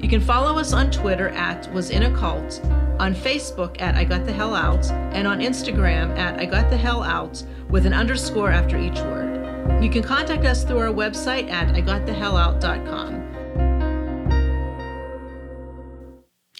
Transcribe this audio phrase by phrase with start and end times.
[0.00, 2.60] You can follow us on Twitter at Was In a Cult,
[3.00, 6.76] on Facebook at I Got the Hell Out, and on Instagram at I Got the
[6.76, 9.82] Hell Out with an underscore after each word.
[9.82, 13.24] You can contact us through our website at IGotTheHellOut.com.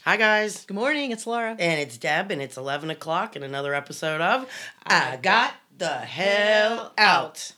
[0.02, 0.64] Hi, guys.
[0.64, 1.54] Good morning, it's Laura.
[1.60, 4.50] And it's Deb, and it's 11 o'clock in another episode of
[4.84, 7.52] I Got the Hell Out.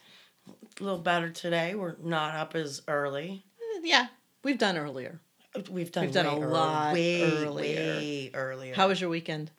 [0.79, 1.74] A little better today.
[1.74, 3.47] We're not up as early.
[3.83, 4.09] Yeah,
[4.45, 5.23] we've done earlier.
[5.71, 7.77] We've done, We've done a early- lot way, earlier.
[7.97, 8.75] Way earlier.
[8.75, 9.51] How was your weekend?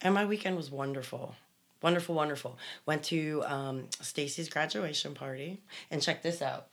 [0.00, 1.34] And my weekend was wonderful.
[1.82, 2.56] Wonderful, wonderful.
[2.86, 5.58] Went to um, Stacy's graduation party.
[5.90, 6.66] And check this out.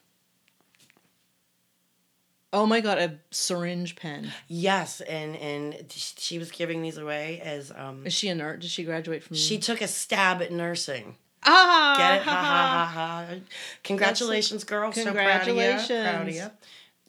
[2.54, 4.32] Oh my god, a syringe pen.
[4.48, 8.62] Yes, and and she was giving these away as um Is she a nurse?
[8.62, 9.36] Did she graduate from?
[9.36, 11.18] she took a stab at nursing.
[11.44, 12.24] ah Get it?
[12.24, 13.36] Ha ha ha ha.
[13.84, 14.92] Congratulations, girl.
[14.94, 15.54] So proud of you.
[15.56, 16.36] Proud of Congratulations.
[16.36, 16.52] you.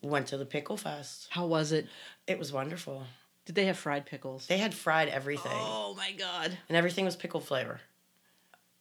[0.02, 1.26] Went to the Pickle Fest.
[1.30, 1.86] How was it?
[2.26, 3.04] It was wonderful.
[3.46, 4.46] Did they have fried pickles?
[4.46, 5.52] They had fried everything.
[5.54, 6.56] Oh my god.
[6.68, 7.80] And everything was pickle flavor.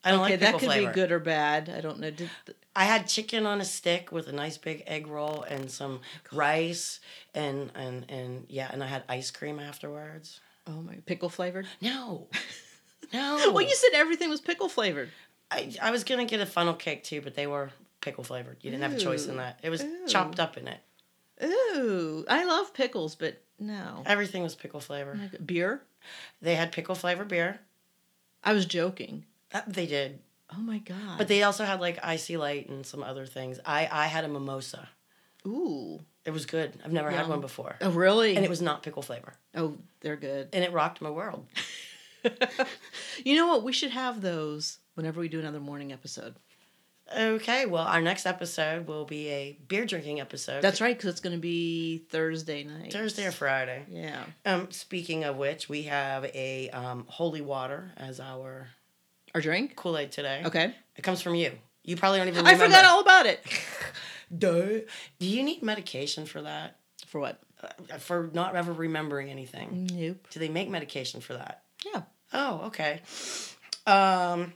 [0.04, 0.88] I don't Okay, like that could flavor.
[0.88, 1.68] be good or bad.
[1.68, 2.10] I don't know.
[2.10, 2.30] Did
[2.76, 6.00] I had chicken on a stick with a nice big egg roll and some
[6.32, 7.00] rice
[7.34, 10.40] and and and yeah, and I had ice cream afterwards.
[10.66, 11.66] oh my pickle flavored?
[11.80, 12.28] No.
[13.10, 13.52] No.
[13.54, 15.08] Well, you said everything was pickle flavored.
[15.50, 17.70] I, I was gonna get a funnel cake too, but they were
[18.02, 18.58] pickle flavored.
[18.60, 19.58] You didn't have a choice in that.
[19.62, 20.06] It was Ooh.
[20.06, 20.78] chopped up in it.
[21.42, 24.02] Ooh, I love pickles, but no.
[24.06, 25.14] Everything was pickle Oh flavor.
[25.14, 25.82] my Beer?
[26.42, 27.60] They had pickle flavor beer.
[28.42, 29.24] I was joking.
[29.52, 30.20] Uh, They did,
[30.54, 31.18] Oh my god.
[31.18, 33.58] but they also had like icy light and some other things.
[33.64, 34.88] I I had a mimosa.
[35.46, 36.00] Ooh.
[36.24, 36.72] It was good.
[36.84, 38.36] I've never had one before, Oh really?
[38.36, 40.48] and it was not pickle flavor, Oh, they're good.
[40.52, 41.46] and it rocked my world.
[43.24, 43.62] you know what?
[43.64, 46.34] We should have those whenever we do another morning episode.
[47.16, 50.60] Okay, well, our next episode will be a beer drinking episode.
[50.62, 52.92] That's right, because it's going to be Thursday night.
[52.92, 53.84] Thursday or Friday.
[53.88, 54.24] Yeah.
[54.44, 58.68] Um, speaking of which, we have a um, holy water as our
[59.34, 59.74] Our drink?
[59.74, 60.42] Kool Aid today.
[60.44, 60.74] Okay.
[60.96, 61.52] It comes from you.
[61.84, 62.50] You probably don't even know.
[62.50, 63.42] I forgot all about it.
[64.38, 64.80] Duh.
[65.18, 66.76] Do you need medication for that?
[67.06, 67.40] For what?
[67.62, 69.88] Uh, for not ever remembering anything?
[69.94, 70.26] Nope.
[70.30, 71.62] Do they make medication for that?
[71.86, 72.02] Yeah.
[72.34, 73.00] Oh, okay.
[73.86, 74.52] Um,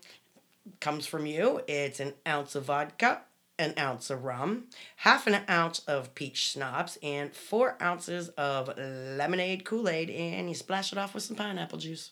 [0.81, 1.61] comes from you.
[1.67, 3.23] It's an ounce of vodka,
[3.59, 4.65] an ounce of rum,
[4.97, 10.55] half an ounce of peach schnapps, and four ounces of lemonade Kool Aid, and you
[10.55, 12.11] splash it off with some pineapple juice.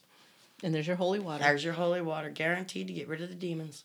[0.63, 1.43] And there's your holy water.
[1.43, 3.85] There's your holy water, guaranteed to get rid of the demons.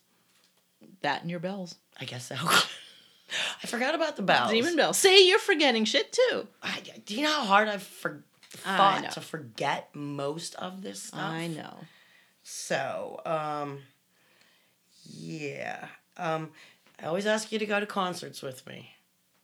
[1.01, 1.75] that and your bells.
[1.99, 2.35] I guess so.
[3.63, 4.51] I forgot about the bells.
[4.51, 4.97] Demon bells.
[4.97, 6.47] See, you're forgetting shit too.
[6.61, 8.23] I, do you know how hard I've for,
[8.65, 11.21] I fought to forget most of this stuff?
[11.21, 11.77] I know.
[12.43, 13.79] So, um,
[15.05, 15.87] yeah.
[16.17, 16.51] Um,
[17.01, 18.91] I always ask you to go to concerts with me,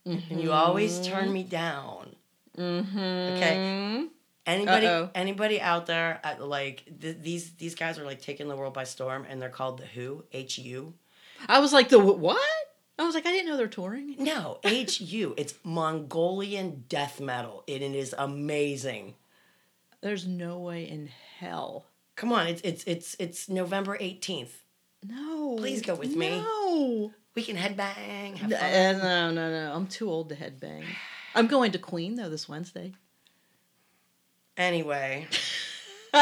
[0.04, 2.14] and you always turn me down.
[2.56, 2.98] Mm-hmm.
[2.98, 4.06] Okay.
[4.44, 5.10] Anybody, Uh-oh.
[5.14, 8.84] anybody out there, at, like th- these these guys are like taking the world by
[8.84, 10.94] storm, and they're called the Who, H U.
[11.48, 12.40] I was like, the what?
[12.98, 14.16] I was like, I didn't know they're touring.
[14.18, 15.34] No, H U.
[15.36, 19.14] It's Mongolian death metal, and it is amazing.
[20.00, 21.08] There's no way in
[21.38, 21.86] hell.
[22.16, 24.61] Come on, it's it's it's it's November eighteenth.
[25.06, 25.56] No.
[25.58, 26.30] Please go with me.
[26.40, 27.12] No.
[27.34, 28.36] We can headbang.
[28.36, 28.66] Have No, fun.
[28.74, 29.72] uh, no, no, no.
[29.74, 30.84] I'm too old to headbang.
[31.34, 32.92] I'm going to Queen though this Wednesday.
[34.58, 35.26] Anyway,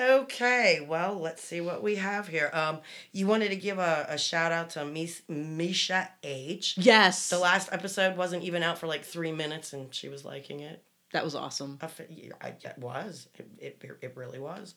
[0.00, 0.84] okay.
[0.88, 2.50] Well, let's see what we have here.
[2.52, 2.80] Um,
[3.12, 6.76] you wanted to give a, a shout out to Mis- Misha H.
[6.78, 7.28] yes.
[7.28, 10.82] The last episode wasn't even out for like three minutes, and she was liking it.
[11.12, 11.78] that was awesome.
[11.82, 13.28] I, it was.
[13.34, 14.74] It, it, it really was.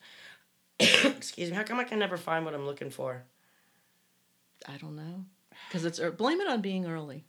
[1.06, 1.56] Excuse me.
[1.56, 3.24] How come I can never find what I'm looking for?
[4.66, 5.24] I don't know.
[5.68, 7.24] Because it's ear- blame it on being early.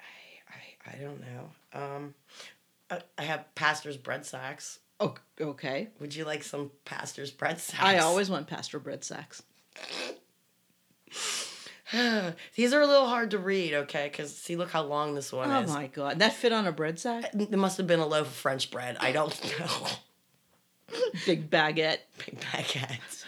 [0.00, 1.50] I, I I don't know.
[1.72, 2.14] Um,
[2.90, 4.78] I, I have pastor's bread sacks.
[4.98, 5.88] Oh, okay.
[6.00, 7.82] Would you like some pastor's bread sacks?
[7.82, 9.42] I always want pastor bread sacks.
[12.56, 14.08] These are a little hard to read, okay?
[14.10, 15.70] Because see, look how long this one Oh is.
[15.70, 17.30] Oh my god, that fit on a bread sack?
[17.32, 18.96] There must have been a loaf of French bread.
[18.98, 19.86] I don't know.
[21.24, 21.98] Big baguette.
[22.24, 23.24] Big baguettes.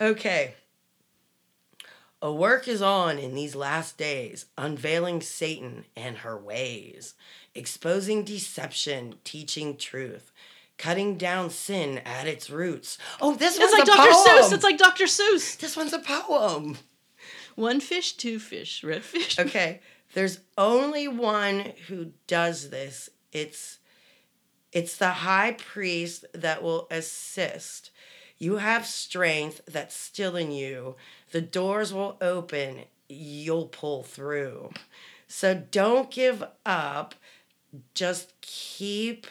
[0.00, 0.54] okay.
[2.22, 7.14] A work is on in these last days, unveiling Satan and her ways,
[7.54, 10.30] exposing deception, teaching truth,
[10.76, 12.98] cutting down sin at its roots.
[13.22, 14.10] Oh, this It's one's like a Dr.
[14.10, 14.26] poem.
[14.26, 14.52] Seuss.
[14.52, 15.04] It's like Dr.
[15.04, 15.56] Seuss.
[15.58, 16.76] this one's a poem.
[17.56, 19.38] One fish, two fish, red fish.
[19.38, 19.80] Okay,
[20.12, 23.08] there's only one who does this.
[23.32, 23.78] It's
[24.72, 27.90] it's the high priest that will assist.
[28.38, 30.96] You have strength that's still in you.
[31.32, 32.84] The doors will open.
[33.08, 34.70] You'll pull through.
[35.26, 37.14] So don't give up.
[37.94, 39.26] Just keep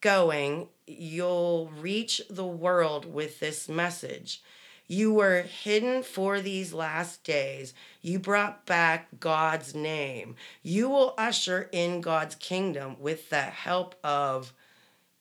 [0.00, 0.68] going.
[0.86, 4.42] You'll reach the world with this message.
[4.88, 7.74] You were hidden for these last days.
[8.02, 10.36] You brought back God's name.
[10.62, 14.52] You will usher in God's kingdom with the help of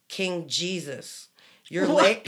[0.07, 1.29] King Jesus.
[1.67, 2.15] Your la-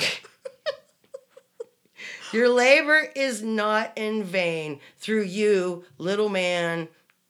[2.34, 4.80] Your labor is not in vain.
[4.98, 6.90] Through you, little man,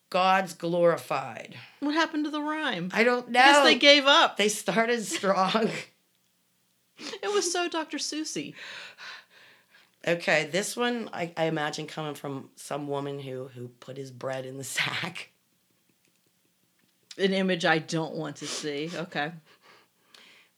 [0.09, 1.55] God's glorified.
[1.81, 2.89] What happened to the rhyme?
[2.93, 3.39] I don't know.
[3.39, 4.37] Guess they gave up.
[4.37, 5.69] They started strong.
[6.99, 7.97] It was so Dr.
[7.99, 8.55] Seussy.
[10.05, 14.45] Okay, this one I, I imagine coming from some woman who who put his bread
[14.45, 15.31] in the sack.
[17.17, 18.91] An image I don't want to see.
[18.93, 19.31] Okay.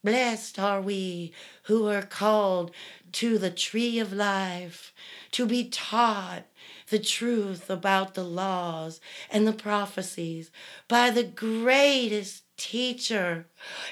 [0.04, 1.34] Blessed are we
[1.64, 2.72] who are called
[3.14, 4.94] to the tree of life,
[5.32, 6.44] to be taught
[6.90, 10.52] the truth about the laws and the prophecies
[10.88, 13.48] by the greatest teacher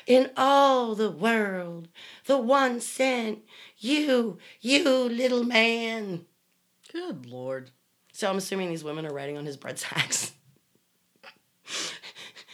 [0.06, 1.88] in all the world,
[2.26, 3.40] the one sent
[3.78, 6.26] you, you little man.
[6.92, 7.72] Good lord.
[8.12, 10.34] So I'm assuming these women are writing on his bread sacks.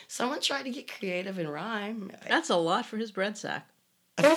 [0.07, 2.11] Someone tried to get creative and rhyme.
[2.29, 3.67] That's a lot for his bread sack.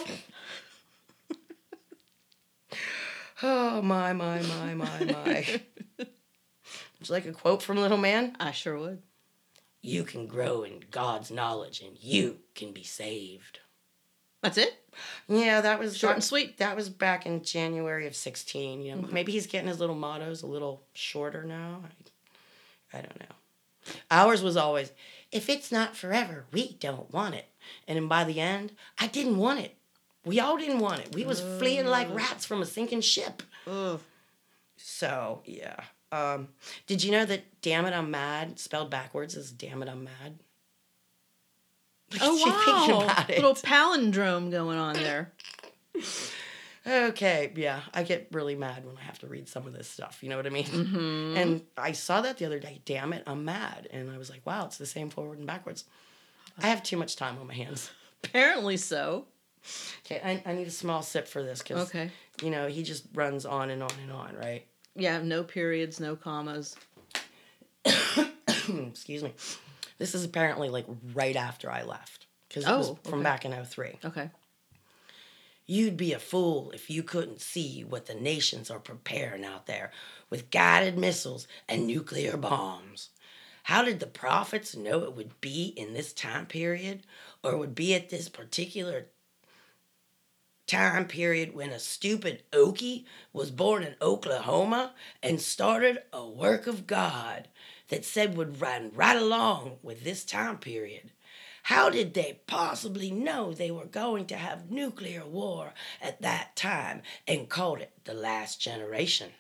[3.43, 5.61] Oh my my my my my.
[5.99, 6.09] Would
[7.09, 8.35] you like a quote from Little Man?
[8.41, 9.03] I sure would.
[9.87, 13.61] You can grow in God's knowledge and you can be saved.
[14.43, 14.85] That's it?
[15.29, 16.59] Yeah, that was Short that- and sweet.
[16.59, 18.83] That was back in January of sixteen.
[18.83, 19.15] You know, mm-hmm.
[19.15, 21.83] maybe he's getting his little mottos a little shorter now.
[22.93, 23.95] I, I don't know.
[24.11, 24.93] Ours was always,
[25.31, 27.47] if it's not forever, we don't want it.
[27.87, 29.77] And then by the end, I didn't want it.
[30.25, 31.15] We all didn't want it.
[31.15, 33.43] We was fleeing like rats from a sinking ship.
[33.67, 34.01] Ugh.
[34.77, 35.85] So yeah.
[36.13, 36.49] Um,
[36.87, 40.39] did you know that "Damn It, I'm Mad" spelled backwards is "Damn It, I'm Mad"?
[42.21, 43.25] Oh at you thinking wow.
[43.29, 45.33] Little palindrome going on there.
[46.87, 50.23] Okay, yeah, I get really mad when I have to read some of this stuff.
[50.23, 50.67] You know what I mean?
[50.67, 51.37] Mm-hmm.
[51.37, 52.81] And I saw that the other day.
[52.85, 55.85] Damn it, I'm mad, and I was like, wow, it's the same forward and backwards.
[56.63, 57.91] I have too much time on my hands.
[58.25, 59.27] Apparently so.
[60.05, 62.09] Okay, I, I need a small sip for this because Okay.
[62.41, 64.65] you know he just runs on and on and on, right?
[64.97, 66.77] Yeah, no periods, no commas.
[67.85, 69.33] Excuse me.
[69.99, 73.23] This is apparently like right after I left because it was Oh, from okay.
[73.25, 73.99] back in 03.
[74.05, 74.31] Okay.
[75.67, 79.91] You'd be a fool if you couldn't see what the nations are preparing out there
[80.31, 83.11] with guided missiles and nuclear bombs.
[83.65, 87.03] How did the prophets know it would be in this time period
[87.43, 89.07] or would be at this particular
[90.67, 96.87] time period when a stupid Okie was born in Oklahoma and started a work of
[96.87, 97.49] God
[97.89, 101.13] that said would run right along with this time period?
[101.65, 107.03] How did they possibly know they were going to have nuclear war at that time
[107.27, 109.31] and called it the last generation?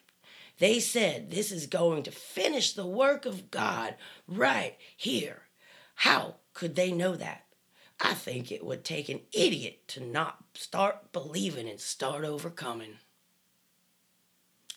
[0.58, 3.94] They said this is going to finish the work of God
[4.26, 5.42] right here.
[5.94, 7.45] How could they know that?
[8.00, 12.98] I think it would take an idiot to not start believing and start overcoming.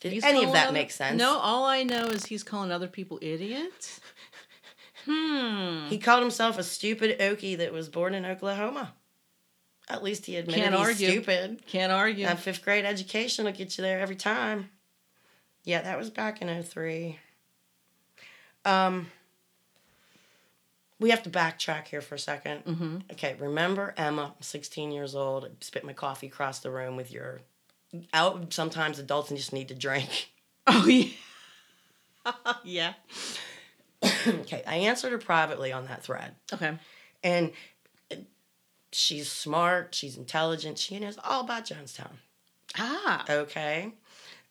[0.00, 1.18] Did He's any of that other- make sense?
[1.18, 4.00] No, all I know is he's calling other people idiots.
[5.06, 5.86] Hmm.
[5.88, 8.92] He called himself a stupid Okie that was born in Oklahoma.
[9.88, 11.10] At least he admitted Can't he's argue.
[11.10, 11.66] stupid.
[11.66, 12.26] Can't argue.
[12.26, 14.68] That fifth grade education will get you there every time.
[15.64, 17.18] Yeah, that was back in 03.
[18.66, 19.06] Um,
[21.00, 22.96] we have to backtrack here for a 2nd mm-hmm.
[23.12, 27.40] Okay, remember Emma, 16 years old, spit my coffee across the room with your.
[28.14, 30.30] Out sometimes adults just need to drink.
[30.66, 31.08] Oh yeah.
[32.64, 32.92] yeah.
[34.28, 36.36] okay, I answered her privately on that thread.
[36.52, 36.78] Okay.
[37.24, 37.50] And
[38.92, 42.12] she's smart, she's intelligent, she knows all about Jonestown.
[42.78, 43.24] Ah.
[43.28, 43.92] Okay.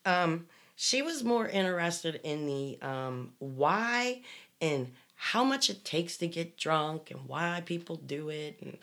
[0.04, 4.22] Um, she was more interested in the um, why
[4.60, 4.92] and
[5.22, 8.58] how much it takes to get drunk and why people do it.
[8.62, 8.78] And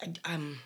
[0.00, 0.60] I, um,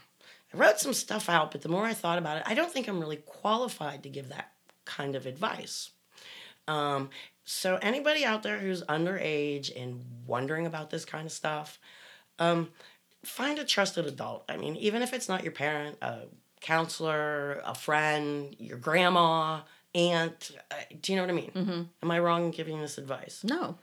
[0.52, 2.86] I wrote some stuff out, but the more I thought about it, I don't think
[2.86, 4.52] I'm really qualified to give that
[4.84, 5.88] kind of advice.
[6.68, 7.08] Um,
[7.44, 11.78] so anybody out there who's underage and wondering about this kind of stuff,
[12.38, 12.68] um,
[13.24, 14.44] find a trusted adult.
[14.50, 16.24] I mean, even if it's not your parent, a
[16.60, 19.60] counselor, a friend, your grandma,
[19.94, 20.50] aunt.
[20.70, 21.52] Uh, do you know what I mean?
[21.54, 21.82] Mm-hmm.
[22.02, 23.42] Am I wrong in giving this advice?
[23.42, 23.78] No.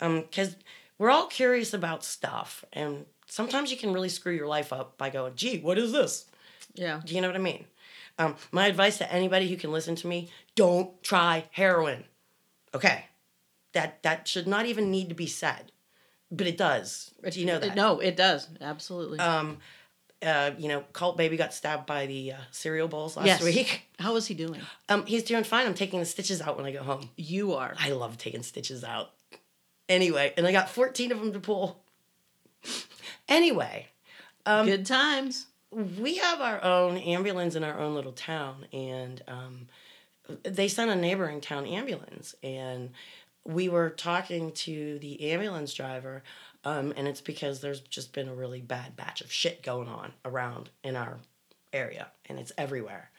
[0.00, 0.56] Um, because
[0.98, 5.10] we're all curious about stuff, and sometimes you can really screw your life up by
[5.10, 6.26] going, "Gee, what is this?"
[6.74, 7.00] Yeah.
[7.04, 7.66] Do you know what I mean?
[8.18, 12.04] Um, my advice to anybody who can listen to me: don't try heroin.
[12.74, 13.06] Okay,
[13.72, 15.72] that that should not even need to be said,
[16.30, 17.10] but it does.
[17.30, 17.74] Do you know that?
[17.74, 18.48] No, it does.
[18.60, 19.18] Absolutely.
[19.18, 19.58] Um,
[20.22, 23.42] uh, you know, cult Baby got stabbed by the uh, cereal bowls last Yes.
[23.42, 23.82] week.
[23.98, 24.60] How is he doing?
[24.88, 25.66] Um, he's doing fine.
[25.66, 27.10] I'm taking the stitches out when I go home.
[27.16, 27.74] You are.
[27.78, 29.10] I love taking stitches out.
[29.88, 31.82] Anyway, and I got 14 of them to pull.
[33.28, 33.88] Anyway,
[34.44, 35.46] um, Good times.
[35.70, 39.66] we have our own ambulance in our own little town, and um,
[40.44, 42.90] they sent a neighboring town ambulance, and
[43.44, 46.22] we were talking to the ambulance driver,
[46.64, 50.12] um, and it's because there's just been a really bad batch of shit going on
[50.24, 51.18] around in our
[51.72, 53.10] area, and it's everywhere.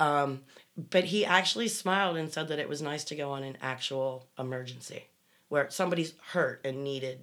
[0.00, 0.42] Um,
[0.90, 4.26] but he actually smiled and said that it was nice to go on an actual
[4.38, 5.06] emergency
[5.48, 7.20] where somebody's hurt and needed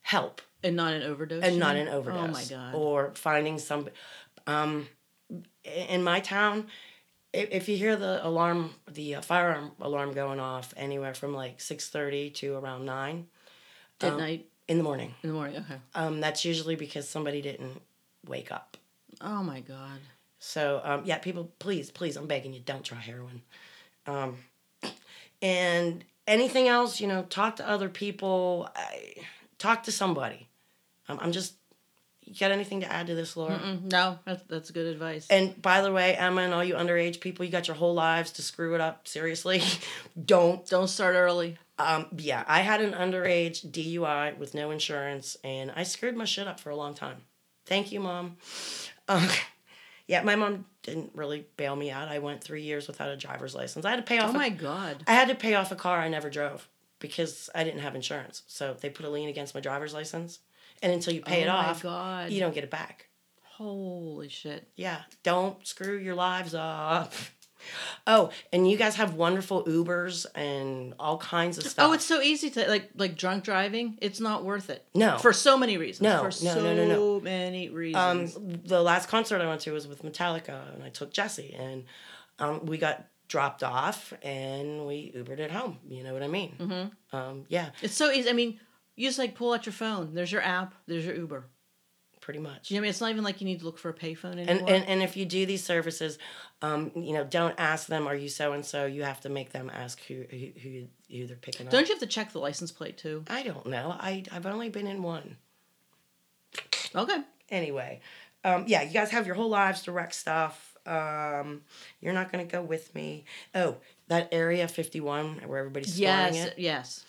[0.00, 1.42] help And not an overdose.
[1.42, 2.28] and not an overdose.
[2.28, 2.74] Oh my god.
[2.74, 3.88] Or finding some.
[4.46, 4.88] Um,
[5.64, 6.68] in my town,
[7.34, 12.30] if, you hear the alarm, the firearm alarm going off anywhere from like six thirty
[12.30, 13.26] to around nine
[14.00, 15.56] At um, night in the morning, in the morning.
[15.58, 15.80] Okay.
[15.94, 17.82] um, that's usually because somebody didn't
[18.26, 18.76] wake up.
[19.20, 20.00] Oh my god.
[20.38, 23.42] So um, yeah, people, please, please, I'm begging you, don't try heroin.
[24.06, 24.36] Um,
[25.42, 28.68] and anything else, you know, talk to other people.
[28.76, 29.14] I,
[29.58, 30.48] talk to somebody.
[31.08, 31.54] Um, I'm just.
[32.24, 33.58] You got anything to add to this, Laura?
[33.58, 35.26] Mm-mm, no, that's that's good advice.
[35.30, 38.32] And by the way, Emma and all you underage people, you got your whole lives
[38.32, 39.08] to screw it up.
[39.08, 39.62] Seriously,
[40.26, 40.68] don't.
[40.68, 41.56] Don't start early.
[41.78, 46.46] Um, yeah, I had an underage DUI with no insurance, and I screwed my shit
[46.46, 47.22] up for a long time.
[47.66, 48.36] Thank you, mom.
[49.10, 49.26] Um,
[50.08, 52.08] yeah, my mom didn't really bail me out.
[52.08, 53.84] I went three years without a driver's license.
[53.84, 54.30] I had to pay oh off.
[54.30, 55.04] Oh a- my god.
[55.06, 58.42] I had to pay off a car I never drove because I didn't have insurance.
[58.48, 60.40] So they put a lien against my driver's license,
[60.82, 62.30] and until you pay oh it off, god.
[62.30, 63.06] you don't get it back.
[63.44, 64.66] Holy shit.
[64.76, 67.12] Yeah, don't screw your lives up.
[68.06, 71.88] Oh, and you guys have wonderful Ubers and all kinds of stuff.
[71.88, 73.98] Oh, it's so easy to like like drunk driving.
[74.00, 74.84] It's not worth it.
[74.94, 75.18] No.
[75.18, 76.02] For so many reasons.
[76.02, 77.20] No, For no, so no, no, no.
[77.20, 78.38] many um reasons.
[78.64, 81.84] the last concert I went to was with Metallica, and I took Jesse, and
[82.38, 85.78] um, we got dropped off, and we Ubered it home.
[85.88, 86.54] You know what I mean?
[86.58, 87.16] mm-hmm.
[87.16, 88.30] Um, yeah, It's so easy.
[88.30, 88.58] I mean,
[88.96, 90.14] you just like pull out your phone.
[90.14, 90.74] There's your app.
[90.86, 91.44] There's your Uber.
[92.28, 92.70] Pretty much.
[92.70, 94.50] You I mean, it's not even like you need to look for a payphone anymore.
[94.50, 96.18] and, and and if you do these services,
[96.60, 99.50] um, you know, don't ask them, "Are you so and so?" You have to make
[99.52, 101.72] them ask who who who, who they're picking up.
[101.72, 103.24] Don't you have to check the license plate too?
[103.30, 103.96] I don't know.
[103.98, 105.38] I I've only been in one.
[106.94, 107.22] Okay.
[107.48, 108.02] Anyway,
[108.44, 110.76] um, yeah, you guys have your whole lives to wreck stuff.
[110.84, 111.62] Um,
[112.02, 113.24] you're not gonna go with me.
[113.54, 116.44] Oh, that area fifty one where everybody's Yes.
[116.44, 116.58] it.
[116.58, 117.06] Yes.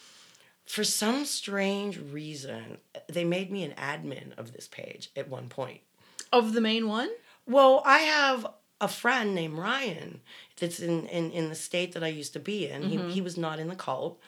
[0.70, 5.82] For some strange reason, they made me an admin of this page at one point.
[6.32, 7.10] Of the main one.
[7.48, 8.46] Well, I have
[8.80, 10.22] a friend named Ryan
[10.60, 12.84] that's in, in, in the state that I used to be in.
[12.84, 13.08] Mhm.
[13.08, 14.22] He, he was not in the cult,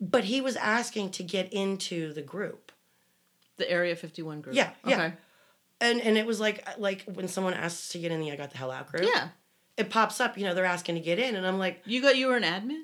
[0.00, 2.72] but he was asking to get into the group.
[3.58, 4.56] The Area 51 group.
[4.56, 4.94] Yeah, yeah.
[4.94, 5.12] Okay.
[5.82, 8.50] And and it was like like when someone asks to get in the I got
[8.50, 9.04] the hell out group.
[9.04, 9.28] Yeah.
[9.76, 12.16] It pops up, you know, they're asking to get in and I'm like, You got
[12.16, 12.80] you were an admin.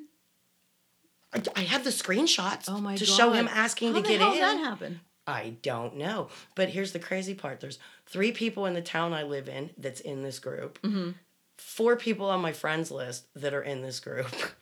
[1.35, 3.13] I, I have the screenshots Oh my to god.
[3.17, 4.31] show him asking How to get in.
[4.33, 5.01] did that happen?
[5.27, 6.29] I don't know.
[6.57, 7.61] But here's the crazy part.
[7.61, 10.81] There's three people in the town I live in that's in this group.
[10.83, 11.11] Mm-hmm.
[11.59, 14.27] four people on my friends list that are in this group.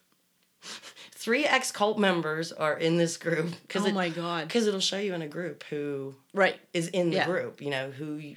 [1.12, 4.46] Three ex cult members are in this group because Oh it, my god.
[4.48, 6.58] because it'll show you in a group who Right.
[6.72, 7.26] is in the Yeah.
[7.26, 7.60] group.
[7.60, 8.36] You know who you,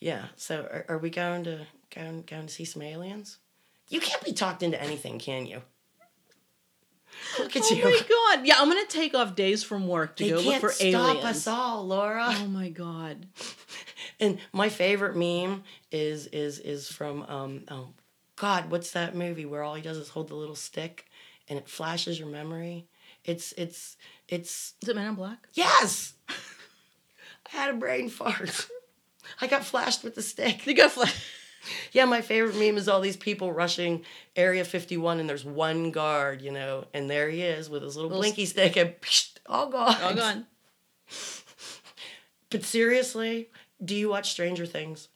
[0.00, 0.26] yeah.
[0.36, 3.38] So are, are we going to going going to see some aliens?
[3.88, 5.62] You can't be talked into anything, can you?
[7.38, 7.84] Look at oh you.
[7.84, 8.00] my
[8.36, 8.46] god.
[8.46, 10.84] Yeah, I'm gonna take off days from work to they go look for stop
[11.16, 11.24] aliens.
[11.24, 12.26] us all, Laura.
[12.30, 13.26] Oh my god.
[14.20, 17.88] And my favorite meme is is is from um oh
[18.36, 21.06] God, what's that movie where all he does is hold the little stick
[21.48, 22.86] and it flashes your memory?
[23.24, 23.96] It's it's
[24.28, 25.48] it's Is it Men in Black?
[25.54, 26.14] yes.
[26.28, 28.68] I had a brain fart.
[29.40, 30.64] I got flashed with the stick.
[30.64, 31.14] They got flash.
[31.92, 34.04] Yeah, my favorite meme is all these people rushing
[34.34, 38.10] Area 51 and there's one guard, you know, and there he is with his little
[38.10, 39.96] Little blinky stick and psh, all gone.
[40.02, 40.46] All gone.
[42.48, 43.50] But seriously,
[43.84, 45.08] do you watch Stranger Things?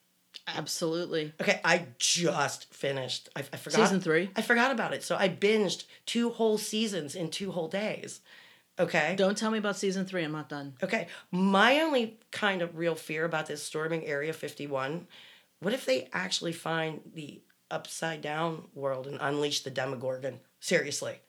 [0.49, 1.33] Absolutely.
[1.40, 3.28] Okay, I just finished.
[3.37, 4.30] I, I forgot Season three?
[4.35, 8.21] I forgot about it, so I binged two whole seasons in two whole days.
[8.78, 9.14] Okay.
[9.16, 10.25] Don't tell me about season three.
[10.25, 10.75] I'm not done.
[10.83, 11.07] Okay.
[11.30, 15.07] My only kind of real fear about this storming Area 51,
[15.61, 17.40] what if they actually find the
[17.71, 20.40] upside down world and unleash the Demogorgon?
[20.59, 21.21] Seriously.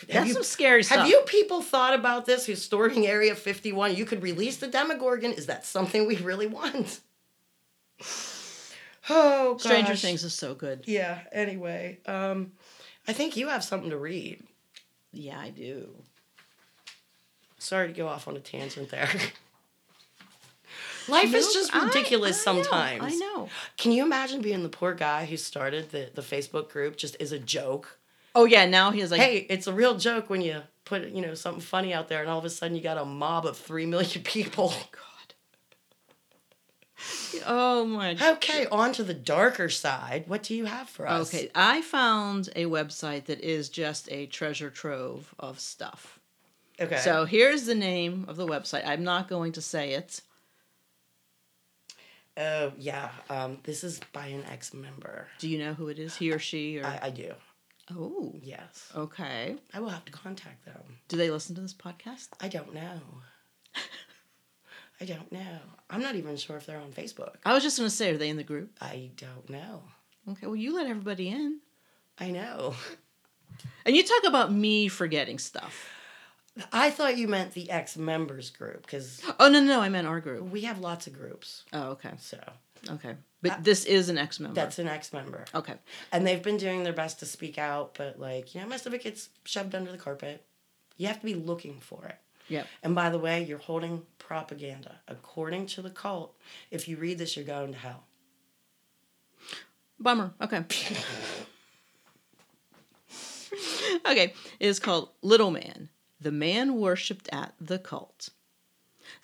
[0.00, 0.98] Have That's you, some scary stuff.
[0.98, 2.46] have you people thought about this?
[2.46, 3.96] Who's storming Area 51?
[3.96, 5.32] You could release the Demogorgon.
[5.32, 7.00] Is that something we really want?
[9.12, 9.62] Oh, gosh.
[9.62, 10.84] Stranger Things is so good.
[10.86, 11.98] Yeah, anyway.
[12.06, 12.52] Um,
[13.08, 14.44] I think you have something to read.
[15.10, 15.88] Yeah, I do.
[17.58, 19.08] Sorry to go off on a tangent there.
[21.10, 23.02] Life is just ridiculous I know, sometimes.
[23.04, 23.48] I know.
[23.76, 27.32] Can you imagine being the poor guy who started the, the Facebook group just is
[27.32, 27.98] a joke?
[28.34, 31.34] Oh yeah, now he's like, hey, it's a real joke when you put you know
[31.34, 33.86] something funny out there, and all of a sudden you got a mob of three
[33.86, 34.68] million people.
[34.68, 35.06] God.
[37.46, 38.16] Oh my.
[38.32, 40.24] Okay, on to the darker side.
[40.26, 41.34] What do you have for us?
[41.34, 46.20] Okay, I found a website that is just a treasure trove of stuff.
[46.80, 46.98] Okay.
[46.98, 48.86] So here's the name of the website.
[48.86, 50.22] I'm not going to say it.
[52.36, 53.10] Oh yeah.
[53.28, 55.28] Um, this is by an ex-member.
[55.38, 56.16] Do you know who it is?
[56.16, 57.34] He or she or I, I do.
[57.92, 58.34] Oh.
[58.40, 58.90] Yes.
[58.94, 59.56] Okay.
[59.74, 60.98] I will have to contact them.
[61.08, 62.28] Do they listen to this podcast?
[62.40, 63.00] I don't know.
[65.00, 65.58] I don't know.
[65.88, 67.36] I'm not even sure if they're on Facebook.
[67.44, 68.76] I was just going to say, are they in the group?
[68.80, 69.82] I don't know.
[70.28, 71.60] Okay, well, you let everybody in.
[72.18, 72.74] I know.
[73.84, 75.88] And you talk about me forgetting stuff.
[76.72, 80.06] I thought you meant the ex members group because Oh, no, no, no, I meant
[80.06, 80.50] our group.
[80.50, 81.64] we have lots of groups.
[81.72, 82.12] Oh, okay.
[82.18, 82.38] So
[82.90, 83.14] Okay.
[83.42, 84.54] But this is an ex member.
[84.54, 85.44] that's an ex member.
[85.54, 85.74] Okay.
[86.12, 88.94] And they've been doing their best to speak out, but like, you know, most of
[88.94, 90.44] it gets shoved under the carpet.
[90.96, 92.16] You have to be looking for it.
[92.48, 92.66] Yep.
[92.82, 94.96] And by the way, you're holding propaganda.
[95.08, 96.34] According to the cult,
[96.70, 98.04] if you read this, you're going to hell.
[99.98, 100.32] Bummer.
[100.42, 100.58] Okay.
[104.06, 104.34] okay.
[104.58, 105.88] It is called Little Man,
[106.20, 108.30] the man worshipped at the cult.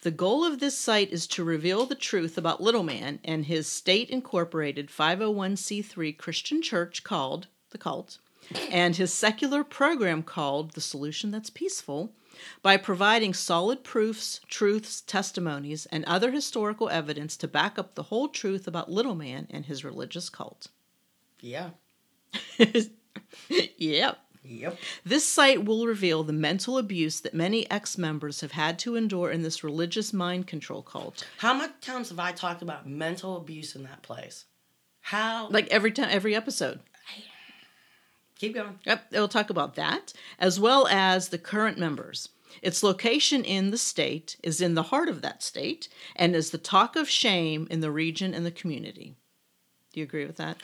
[0.03, 3.69] The goal of this site is to reveal the truth about Little Man and his
[3.69, 8.19] state incorporated 501c3 Christian church called the cult
[8.71, 12.13] and his secular program called The Solution That's Peaceful
[12.63, 18.29] by providing solid proofs, truths, testimonies, and other historical evidence to back up the whole
[18.29, 20.69] truth about Little Man and his religious cult.
[21.41, 21.71] Yeah.
[23.49, 24.19] yep.
[24.49, 24.79] Yep.
[25.05, 29.31] This site will reveal the mental abuse that many ex members have had to endure
[29.31, 31.27] in this religious mind control cult.
[31.39, 34.45] How many times have I talked about mental abuse in that place?
[35.01, 35.49] How?
[35.49, 36.81] Like every time, every episode.
[38.39, 38.79] keep going.
[38.85, 42.29] Yep, it'll talk about that, as well as the current members.
[42.63, 46.59] Its location in the state is in the heart of that state and is the
[46.59, 49.15] talk of shame in the region and the community.
[49.93, 50.57] Do you agree with that?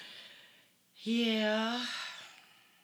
[1.04, 1.84] Yeah.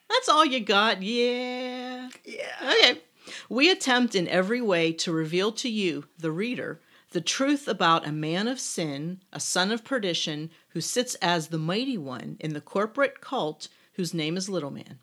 [0.09, 1.03] That's all you got?
[1.03, 2.09] Yeah.
[2.25, 2.73] Yeah.
[2.73, 3.01] Okay.
[3.49, 8.13] We attempt in every way to reveal to you, the reader, the truth about a
[8.13, 12.61] man of sin, a son of perdition, who sits as the mighty one in the
[12.61, 14.99] corporate cult whose name is Little Man.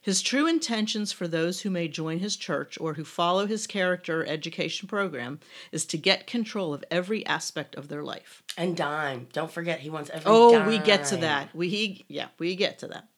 [0.00, 4.24] His true intentions for those who may join his church or who follow his character
[4.24, 5.40] education program
[5.72, 8.42] is to get control of every aspect of their life.
[8.56, 9.26] And dime.
[9.32, 11.54] Don't forget, he wants every Oh, we get to that.
[11.54, 13.08] We he, yeah, we get to that.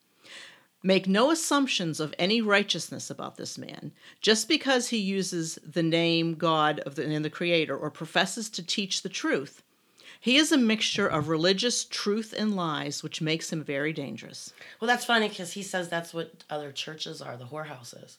[0.82, 3.92] Make no assumptions of any righteousness about this man.
[4.22, 8.62] Just because he uses the name God of the, and the Creator or professes to
[8.62, 9.62] teach the truth,
[10.20, 14.52] he is a mixture of religious truth and lies, which makes him very dangerous.
[14.80, 18.16] Well, that's funny because he says that's what other churches are, the whorehouses.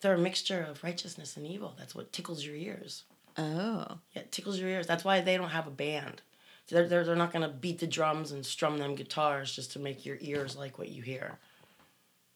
[0.00, 1.74] They're a mixture of righteousness and evil.
[1.78, 3.04] That's what tickles your ears.
[3.36, 4.86] Oh, Yeah, it tickles your ears.
[4.86, 6.22] That's why they don't have a band.
[6.68, 9.78] They're, they're, they're not going to beat the drums and strum them guitars just to
[9.78, 11.38] make your ears like what you hear.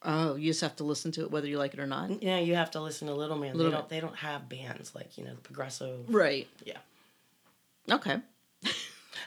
[0.04, 2.22] Oh, you just have to listen to it whether you like it or not.
[2.22, 3.56] Yeah, you have to listen to Little Man.
[3.56, 6.00] Little they don't they don't have bands like, you know, the progressive.
[6.08, 6.48] Right.
[6.64, 6.78] Yeah.
[7.90, 8.18] Okay.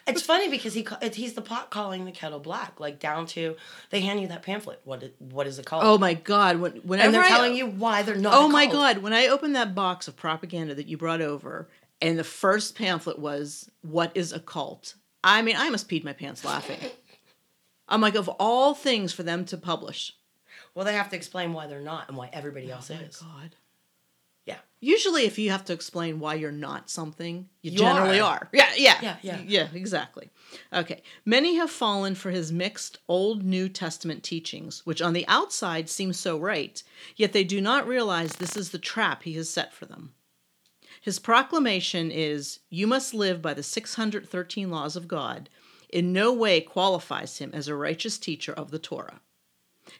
[0.08, 3.56] It's funny because he he's the pot calling the kettle black, like down to
[3.90, 4.82] they hand you that pamphlet.
[4.84, 5.84] What what is it called?
[5.84, 6.60] Oh my God!
[6.60, 8.34] When, whenever and they're I- telling you why they're not.
[8.36, 11.70] Oh my god, when I opened that box of propaganda that you brought over,
[12.02, 14.94] and the first pamphlet was What is a cult?
[15.24, 16.80] I mean, I almost peed my pants laughing.
[17.88, 20.14] I'm like, of all things for them to publish.
[20.76, 22.98] Well, they have to explain why they're not and why everybody else is.
[22.98, 23.18] Oh my is.
[23.18, 23.56] god.
[24.46, 24.58] Yeah.
[24.80, 28.36] Usually if you have to explain why you're not something, you, You generally are.
[28.42, 28.50] are.
[28.54, 29.00] Yeah, yeah.
[29.02, 29.40] Yeah, yeah.
[29.48, 30.30] Yeah, exactly.
[30.72, 31.02] Okay.
[31.26, 36.14] Many have fallen for his mixed Old New Testament teachings, which on the outside seem
[36.14, 36.84] so right,
[37.16, 40.14] yet they do not realize this is the trap he has set for them.
[41.02, 45.50] His proclamation is You must live by the 613 laws of God.
[45.90, 49.22] in no way qualifies him as a righteous teacher of the Torah.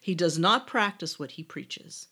[0.02, 2.08] He does not practice what he preaches.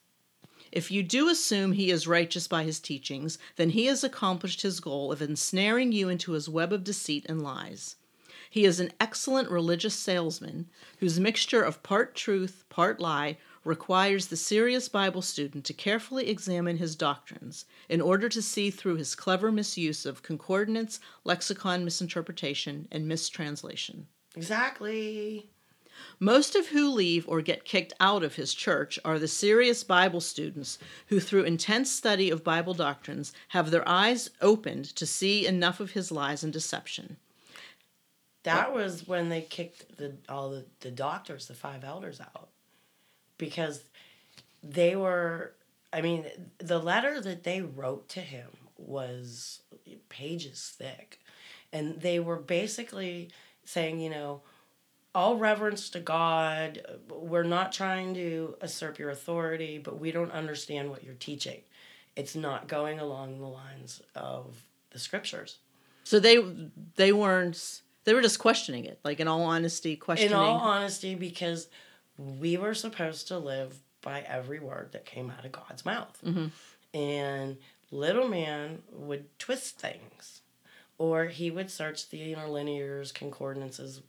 [0.71, 4.79] If you do assume he is righteous by his teachings, then he has accomplished his
[4.79, 7.95] goal of ensnaring you into his web of deceit and lies.
[8.49, 14.37] He is an excellent religious salesman whose mixture of part truth, part lie requires the
[14.37, 19.51] serious Bible student to carefully examine his doctrines in order to see through his clever
[19.51, 24.07] misuse of concordance, lexicon misinterpretation, and mistranslation.
[24.35, 25.49] Exactly.
[26.19, 30.21] Most of who leave or get kicked out of his church are the serious Bible
[30.21, 35.79] students who, through intense study of Bible doctrines, have their eyes opened to see enough
[35.79, 37.17] of his lies and deception.
[38.43, 42.49] That was when they kicked the all the, the doctors, the five elders out.
[43.37, 43.83] Because
[44.61, 45.53] they were
[45.93, 46.25] I mean,
[46.57, 49.61] the letter that they wrote to him was
[50.09, 51.19] pages thick.
[51.71, 53.29] And they were basically
[53.63, 54.41] saying, you know,
[55.15, 56.81] all reverence to God.
[57.09, 61.61] We're not trying to usurp your authority, but we don't understand what you're teaching.
[62.15, 65.57] It's not going along the lines of the scriptures.
[66.03, 66.43] So they
[66.95, 70.31] they weren't they were just questioning it, like in all honesty, questioning.
[70.31, 71.67] In all honesty, because
[72.17, 76.19] we were supposed to live by every word that came out of God's mouth.
[76.25, 76.97] Mm-hmm.
[76.97, 77.57] And
[77.91, 80.41] little man would twist things,
[80.97, 84.01] or he would search the interlinears, concordances,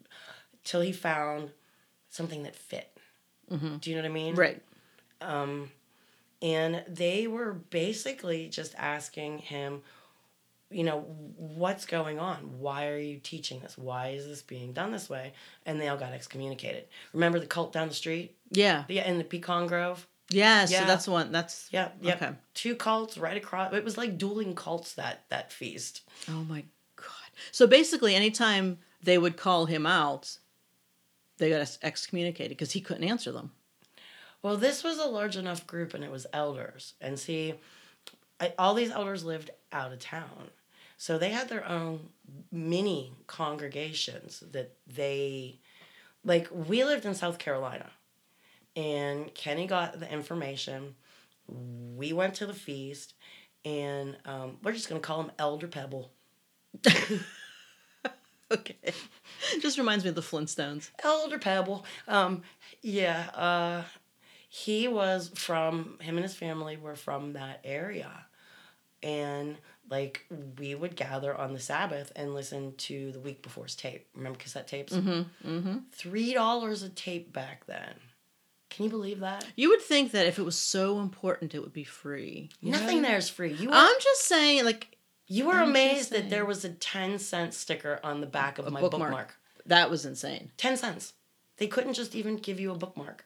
[0.64, 1.50] till he found
[2.10, 2.90] something that fit.
[3.50, 3.76] Mm-hmm.
[3.76, 4.34] Do you know what I mean?
[4.34, 4.62] right.
[5.20, 5.70] Um,
[6.42, 9.80] and they were basically just asking him,
[10.70, 11.00] you know,
[11.36, 12.58] what's going on?
[12.58, 13.78] Why are you teaching this?
[13.78, 15.32] Why is this being done this way?
[15.64, 16.84] And they all got excommunicated.
[17.14, 18.36] Remember the cult down the street?
[18.50, 18.84] Yeah.
[18.88, 20.06] Yeah, in the Pecan Grove?
[20.30, 20.66] Yeah.
[20.68, 20.80] Yeah.
[20.80, 21.32] So that's one.
[21.32, 22.14] That's Yeah, yeah.
[22.16, 22.30] Okay.
[22.54, 23.72] Two cults right across.
[23.72, 26.02] It was like dueling cults that that feast.
[26.28, 26.64] Oh my
[26.96, 27.30] god.
[27.52, 30.38] So basically, anytime they would call him out,
[31.38, 33.52] they got ex- excommunicated because he couldn't answer them.
[34.42, 36.94] Well, this was a large enough group, and it was elders.
[37.00, 37.54] And see,
[38.38, 40.50] I, all these elders lived out of town,
[40.98, 42.08] so they had their own
[42.52, 45.60] mini congregations that they,
[46.24, 47.90] like, we lived in South Carolina,
[48.76, 50.94] and Kenny got the information.
[51.48, 53.14] We went to the feast,
[53.64, 56.10] and um, we're just gonna call him Elder Pebble.
[58.54, 58.76] Okay.
[59.60, 60.90] Just reminds me of the Flintstones.
[61.02, 61.84] Elder Pebble.
[62.08, 62.42] Um,
[62.82, 63.82] yeah, uh,
[64.48, 68.10] he was from him and his family were from that area,
[69.02, 69.56] and
[69.90, 70.24] like
[70.58, 74.06] we would gather on the Sabbath and listen to the week before's tape.
[74.14, 74.94] Remember cassette tapes?
[74.94, 75.48] Mm-hmm.
[75.58, 75.76] Mm-hmm.
[75.92, 77.94] Three dollars a tape back then.
[78.70, 79.46] Can you believe that?
[79.56, 82.48] You would think that if it was so important, it would be free.
[82.60, 82.78] you know?
[82.80, 83.52] Nothing there's free.
[83.52, 84.93] You were, I'm just saying, like
[85.26, 88.70] you were amazed that there was a ten cent sticker on the back of A
[88.70, 89.10] my bookmark.
[89.10, 89.34] bookmark.
[89.66, 90.50] that was insane.
[90.56, 91.14] 10 cents.
[91.56, 93.24] They couldn't just even give you a bookmark.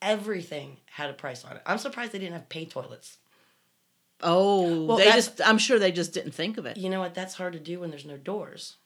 [0.00, 1.62] Everything had a price on it.
[1.66, 3.18] I'm surprised they didn't have pay toilets.
[4.22, 5.40] Oh, Well, they just.
[5.44, 6.76] I'm sure they just didn't think of it.
[6.76, 7.14] You know what?
[7.14, 8.76] That's hard to do when there's no doors.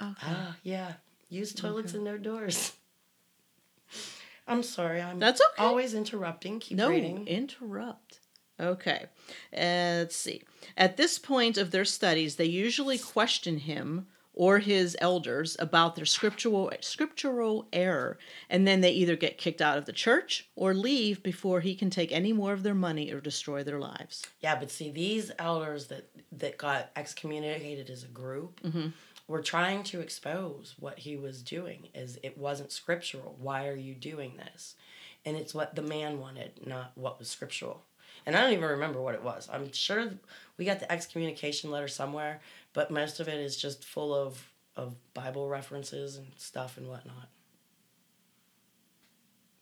[0.00, 0.14] Okay.
[0.22, 0.94] Ah, yeah.
[1.28, 2.72] Use toilets and no doors.
[4.46, 5.00] I'm sorry.
[5.02, 5.62] I'm That's okay.
[5.62, 6.60] always interrupting.
[6.60, 7.26] Keep no, reading.
[7.26, 8.20] interrupt.
[8.60, 9.06] Okay.
[9.52, 10.42] Uh, let's see.
[10.76, 16.04] At this point of their studies, they usually question him or his elders about their
[16.04, 18.18] scriptural scriptural error,
[18.48, 21.90] and then they either get kicked out of the church or leave before he can
[21.90, 24.24] take any more of their money or destroy their lives.
[24.40, 28.92] Yeah, but see, these elders that that got excommunicated as a group Mhm.
[29.26, 31.88] were trying to expose what he was doing.
[31.92, 33.36] Is it wasn't scriptural?
[33.40, 34.76] Why are you doing this?
[35.24, 37.84] And it's what the man wanted, not what was scriptural.
[38.26, 39.48] And I don't even remember what it was.
[39.52, 40.10] I'm sure
[40.56, 42.40] we got the excommunication letter somewhere,
[42.72, 47.28] but most of it is just full of of Bible references and stuff and whatnot.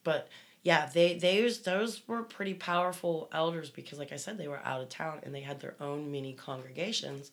[0.04, 0.28] But
[0.62, 4.60] yeah, they they used those were pretty powerful elders because like I said, they were
[4.64, 7.30] out of town and they had their own mini congregations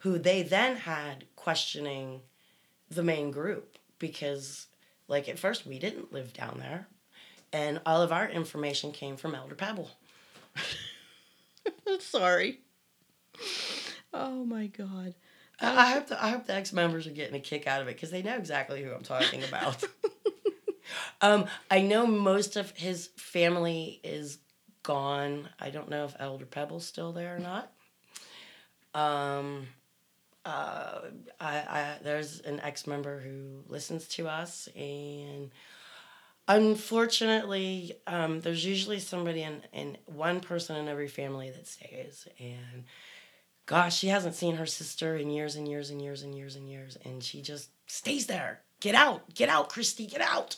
[0.00, 2.20] who they then had questioning
[2.90, 4.66] the main group because
[5.08, 6.86] like at first we didn't live down there
[7.52, 9.90] and all of our information came from Elder Pebble.
[12.00, 12.60] Sorry.
[14.12, 15.14] Oh my god.
[15.60, 17.88] I I hope the, I hope the ex members are getting a kick out of
[17.88, 19.84] it because they know exactly who I'm talking about.
[21.20, 24.38] um, I know most of his family is
[24.82, 25.48] gone.
[25.60, 27.72] I don't know if Elder Pebble's still there or not.
[28.94, 29.66] Um,
[30.44, 31.00] uh,
[31.40, 35.50] I, I there's an ex member who listens to us, and
[36.48, 42.84] unfortunately, um, there's usually somebody in, in one person in every family that stays, and
[43.66, 46.68] gosh, she hasn't seen her sister in years and years and years and years and
[46.68, 48.62] years, and she just stays there.
[48.80, 49.34] Get out.
[49.34, 50.06] Get out, Christy.
[50.06, 50.56] Get out.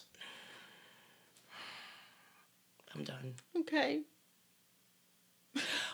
[2.94, 3.34] I'm done.
[3.58, 4.00] Okay.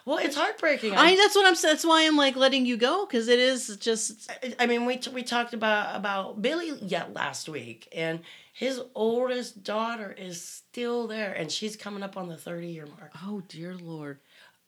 [0.04, 0.94] Well, it's heartbreaking.
[0.94, 1.54] I that's what I'm.
[1.60, 4.98] That's why I'm like letting you go because it is just I- I mean, we,
[4.98, 8.20] t- we talked about about Billy yet last week, and
[8.52, 13.12] his oldest daughter is still there, and she's coming up on the thirty year mark.
[13.24, 14.18] oh dear lord.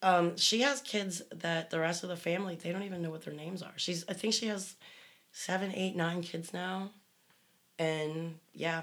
[0.03, 3.23] Um, she has kids that the rest of the family they don't even know what
[3.25, 3.73] their names are.
[3.77, 4.75] She's I think she has
[5.33, 6.91] seven, eight, nine kids now,
[7.79, 8.83] and yeah,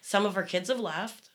[0.00, 1.28] some of her kids have left.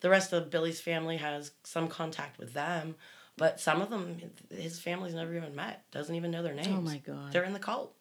[0.00, 2.96] The rest of Billy's family has some contact with them,
[3.36, 4.18] but some of them
[4.50, 5.84] his family's never even met.
[5.90, 6.68] Doesn't even know their names.
[6.70, 7.32] Oh my god.
[7.32, 7.94] They're in the cult.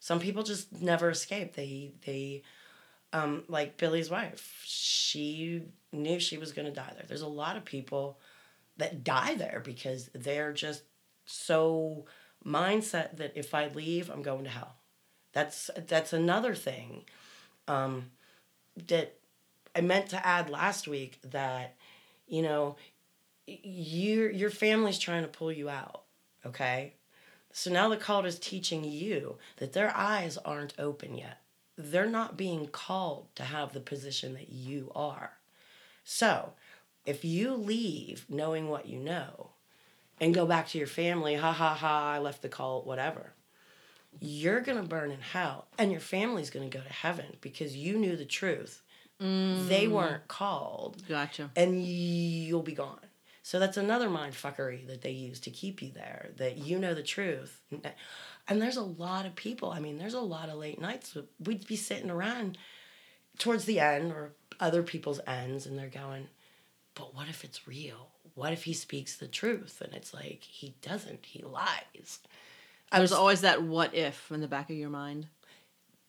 [0.00, 1.54] Some people just never escape.
[1.54, 2.42] They they
[3.12, 4.62] um like Billy's wife.
[4.64, 7.04] She knew she was gonna die there.
[7.06, 8.18] There's a lot of people
[8.76, 10.82] that die there because they're just
[11.26, 12.06] so
[12.44, 14.76] mindset that if I leave, I'm going to hell.
[15.32, 17.04] That's that's another thing
[17.66, 18.10] um,
[18.88, 19.16] that
[19.76, 21.76] I meant to add last week that
[22.26, 22.76] you know
[23.62, 26.02] your your family's trying to pull you out.
[26.44, 26.94] Okay,
[27.52, 31.40] so now the cult is teaching you that their eyes aren't open yet.
[31.76, 35.32] They're not being called to have the position that you are.
[36.04, 36.52] So,
[37.06, 39.50] if you leave knowing what you know
[40.20, 43.32] and go back to your family, ha ha ha, I left the cult, whatever,
[44.20, 47.76] you're going to burn in hell and your family's going to go to heaven because
[47.76, 48.82] you knew the truth.
[49.20, 49.90] They mm.
[49.90, 51.50] weren't called Gotcha.
[51.56, 53.00] and you'll be gone.
[53.48, 56.92] So that's another mind fuckery that they use to keep you there, that you know
[56.92, 57.62] the truth.
[57.82, 57.92] Eh,
[58.46, 59.70] and there's a lot of people.
[59.70, 61.16] I mean, there's a lot of late nights.
[61.42, 62.58] We'd be sitting around
[63.38, 66.28] towards the end or other people's ends, and they're going,
[66.94, 68.08] but what if it's real?
[68.34, 69.80] What if he speaks the truth?
[69.80, 72.18] And it's like, he doesn't, he lies.
[72.92, 75.26] I There's was always that what if in the back of your mind.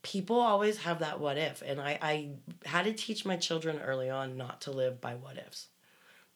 [0.01, 2.29] people always have that what if and I, I
[2.65, 5.67] had to teach my children early on not to live by what ifs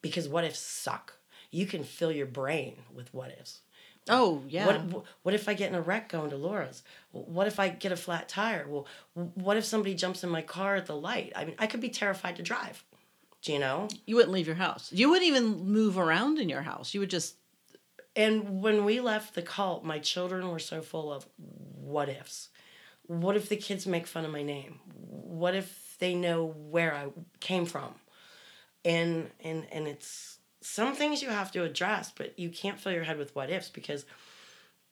[0.04, 1.14] because what ifs suck
[1.50, 3.62] you can fill your brain with what ifs
[4.10, 4.66] Oh yeah.
[4.68, 7.92] what, what if i get in a wreck going to laura's what if i get
[7.92, 11.46] a flat tire well what if somebody jumps in my car at the light i
[11.46, 12.84] mean i could be terrified to drive
[13.42, 14.92] do you know you wouldn't leave your house.
[14.94, 16.94] You wouldn't even move around in your house.
[16.94, 17.36] You would just
[18.16, 22.50] And when we left the cult, my children were so full of what ifs.
[23.08, 24.80] What if the kids make fun of my name?
[24.96, 27.08] What if they know where I
[27.42, 27.96] came from?
[28.86, 33.04] And and and it's some things you have to address, but you can't fill your
[33.04, 34.06] head with what ifs because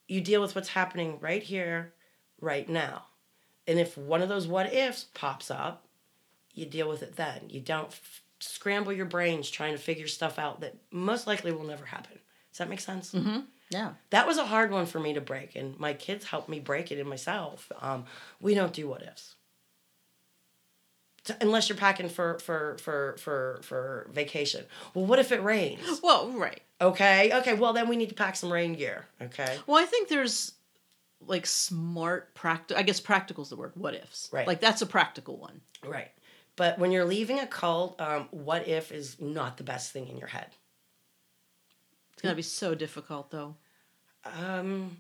[0.08, 1.94] you deal with what's happening right here,
[2.42, 3.06] right now.
[3.68, 5.86] And if one of those what ifs pops up,
[6.54, 7.44] you deal with it then.
[7.50, 11.64] You don't f- scramble your brains trying to figure stuff out that most likely will
[11.64, 12.20] never happen.
[12.52, 13.14] Does that make sense?
[13.14, 13.42] mm-hmm.
[13.70, 13.94] yeah.
[14.10, 16.92] That was a hard one for me to break, and my kids helped me break
[16.92, 17.72] it in myself.
[17.80, 18.06] Um,
[18.42, 19.36] we don't do what ifs.
[21.26, 24.66] So- unless you're packing for, for for for for vacation.
[24.94, 26.02] Well, what if it rains?
[26.02, 26.62] Well, right.
[26.80, 27.54] Okay, okay.
[27.54, 29.06] Well, then we need to pack some rain gear.
[29.22, 29.58] Okay.
[29.68, 30.54] Well, I think there's
[31.28, 32.80] like smart practical.
[32.80, 33.74] I guess practical is the word.
[33.76, 34.30] What ifs?
[34.34, 34.48] Right.
[34.48, 35.62] Like that's a practical one.
[35.86, 36.10] Right.
[36.56, 40.18] But when you're leaving a cult, um, what if is not the best thing in
[40.18, 40.48] your head.
[42.14, 43.56] It's gonna be so difficult though.
[44.26, 44.98] um,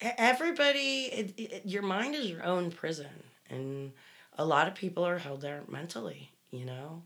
[0.00, 3.06] everybody, it, it, your mind is your own prison,
[3.48, 3.92] and
[4.38, 6.30] a lot of people are held there mentally.
[6.50, 7.02] You know,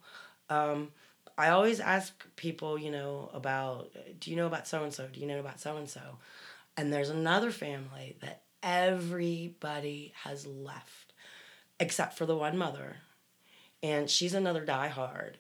[0.51, 0.91] um,
[1.39, 5.07] I always ask people, you know, about do you know about so and so?
[5.07, 6.19] Do you know about so and so?
[6.77, 11.13] And there's another family that everybody has left,
[11.79, 12.97] except for the one mother,
[13.83, 15.35] and she's another diehard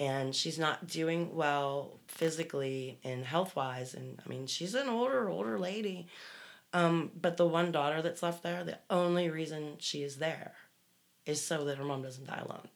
[0.00, 5.28] and she's not doing well physically and health wise and i mean she's an older
[5.28, 6.06] older lady
[6.74, 10.52] um, but the one daughter that's left there the only reason she is there
[11.28, 12.68] is so that her mom doesn't die alone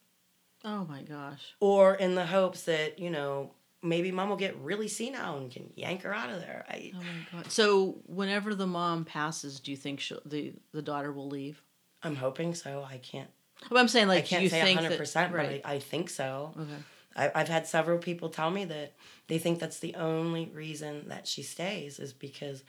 [0.65, 1.55] Oh my gosh.
[1.59, 3.51] or in the hopes that you know
[3.83, 6.99] maybe mom will get really senile and can yank her out of there I, Oh
[6.99, 7.51] my god.
[7.51, 11.61] So whenever the mom passes, do you think she'll, the the daughter will leave?
[12.05, 13.31] i'm hoping so i can't
[13.71, 15.41] But I'm saying, like, i can't you say think 100% that, but?
[15.41, 16.83] I, I think so okay.
[17.15, 18.95] I, I've had several people tell me that
[19.29, 22.65] they think that's the only reason that she stays is because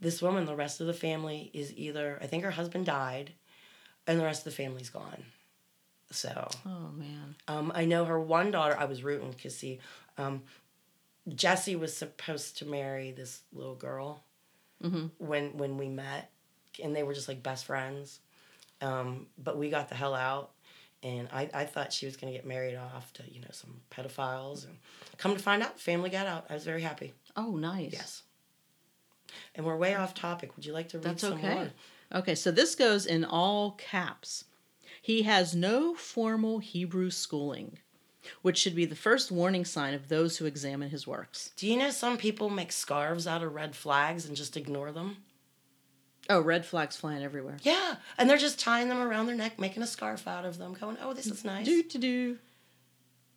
[0.00, 3.32] this woman, the rest of the family is either, I think her husband died
[4.08, 5.22] and the rest of the family's gone.
[6.10, 7.34] So Oh man.
[7.46, 9.78] um, I know her one daughter, I was rooting because see,
[10.16, 10.42] um,
[11.28, 14.24] Jesse was supposed to marry this little girl
[14.82, 15.10] Mhm.
[15.18, 16.30] when when we met,
[16.82, 18.20] and they were just like best friends.
[18.80, 20.52] Um, but we got the hell out,
[21.02, 24.64] and I, I thought she was gonna get married off to you know some pedophiles,
[24.64, 24.78] and
[25.18, 26.46] come to find out, family got out.
[26.48, 27.12] I was very happy.
[27.36, 27.92] Oh, nice.
[27.92, 28.22] Yes.
[29.54, 30.56] And we're way off topic.
[30.56, 31.54] Would you like to read That's some okay.
[31.54, 31.70] more?
[32.14, 34.44] Okay, so this goes in all caps.
[35.00, 37.78] He has no formal Hebrew schooling,
[38.42, 41.50] which should be the first warning sign of those who examine his works.
[41.56, 45.18] Do you know some people make scarves out of red flags and just ignore them?
[46.30, 47.56] Oh, red flags flying everywhere.
[47.62, 50.74] Yeah, and they're just tying them around their neck, making a scarf out of them,
[50.74, 52.38] going, "Oh, this is nice." Do to do.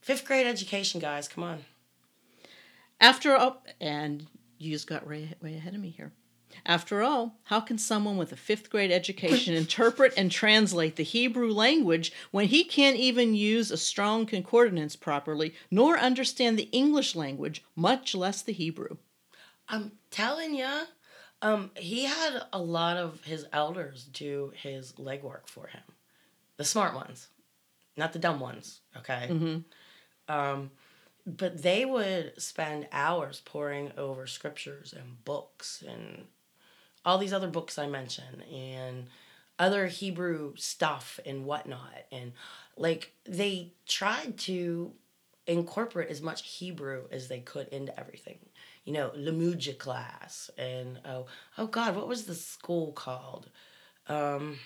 [0.01, 1.63] Fifth grade education, guys, come on.
[2.99, 6.11] After all, and you just got way, way ahead of me here.
[6.65, 11.51] After all, how can someone with a fifth grade education interpret and translate the Hebrew
[11.51, 17.63] language when he can't even use a strong concordance properly, nor understand the English language,
[17.75, 18.97] much less the Hebrew?
[19.67, 20.81] I'm telling ya,
[21.41, 25.83] um, he had a lot of his elders do his legwork for him,
[26.57, 27.29] the smart ones,
[27.97, 28.81] not the dumb ones.
[28.97, 29.27] Okay.
[29.29, 30.33] Mm-hmm.
[30.33, 30.71] Um,
[31.25, 36.25] but they would spend hours poring over scriptures and books and
[37.05, 39.07] all these other books I mentioned and
[39.59, 42.05] other Hebrew stuff and whatnot.
[42.11, 42.33] And
[42.77, 44.91] like they tried to
[45.47, 48.39] incorporate as much Hebrew as they could into everything.
[48.85, 53.49] You know, Lamuja class and oh oh God, what was the school called?
[54.07, 54.57] Um,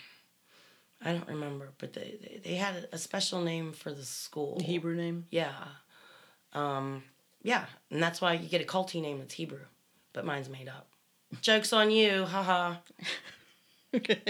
[1.04, 4.56] I don't remember, but they, they, they had a special name for the school.
[4.56, 5.26] The Hebrew name?
[5.30, 5.52] Yeah.
[6.54, 7.02] Um,
[7.42, 9.66] yeah, and that's why you get a culty name that's Hebrew,
[10.14, 10.88] but mine's made up.
[11.40, 12.76] Joke's on you, haha.
[13.94, 14.20] Okay.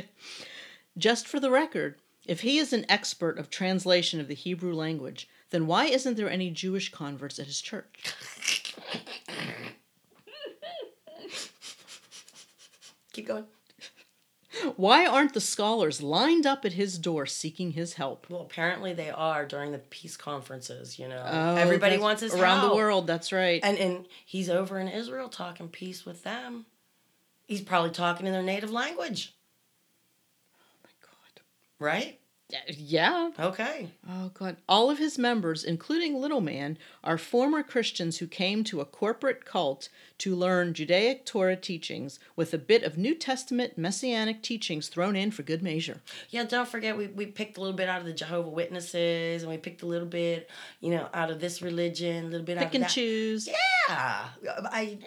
[0.99, 5.29] Just for the record, if he is an expert of translation of the Hebrew language,
[5.51, 8.15] then why isn't there any Jewish converts at his church?
[13.13, 13.45] Keep going.
[14.77, 18.27] Why aren't the scholars lined up at his door seeking his help?
[18.31, 20.99] Well, apparently they are during the peace conferences.
[20.99, 22.43] You know, Oh, everybody wants his help.
[22.43, 23.07] around the world.
[23.07, 23.61] That's right.
[23.63, 26.65] and and he's over in Israel talking peace with them.
[27.47, 29.35] He's probably talking in their native language,
[30.59, 31.43] Oh my God.
[31.79, 32.19] right?
[32.69, 33.31] Yeah.
[33.41, 33.91] Okay.
[34.09, 34.57] Oh God!
[34.69, 39.45] All of his members, including Little Man, are former Christians who came to a corporate
[39.45, 45.17] cult to learn Judaic Torah teachings with a bit of New Testament messianic teachings thrown
[45.17, 46.01] in for good measure.
[46.31, 49.51] Yeah, don't forget we, we picked a little bit out of the Jehovah Witnesses, and
[49.51, 50.49] we picked a little bit,
[50.81, 52.91] you know, out of this religion, a little bit out Pick of and that.
[52.91, 53.49] choose.
[53.49, 53.55] Yeah,
[54.71, 54.99] I.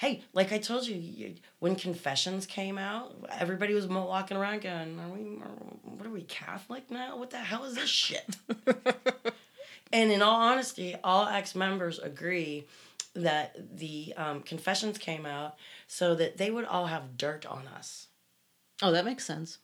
[0.00, 4.98] Hey, like I told you, when Confessions came out, everybody was mo- walking around going,
[4.98, 5.20] "Are we?
[5.20, 7.18] What are we Catholic now?
[7.18, 8.24] What the hell is this shit?"
[9.92, 12.64] and in all honesty, all ex members agree
[13.12, 18.06] that the um, Confessions came out so that they would all have dirt on us.
[18.80, 19.58] Oh, that makes sense.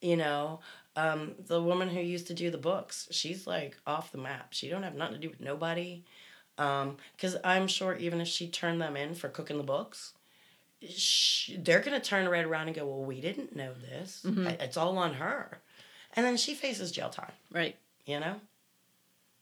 [0.00, 0.60] You know,
[0.96, 4.54] um, the woman who used to do the books, she's like off the map.
[4.54, 6.02] She don't have nothing to do with nobody.
[6.58, 10.12] Um, because I'm sure even if she turned them in for cooking the books,
[10.86, 14.22] sh they're going to turn right around and go, well, we didn't know this.
[14.26, 14.46] Mm-hmm.
[14.48, 15.58] I- It's all on her.
[16.14, 17.76] And then she faces jail time, Right.
[18.04, 18.36] you know?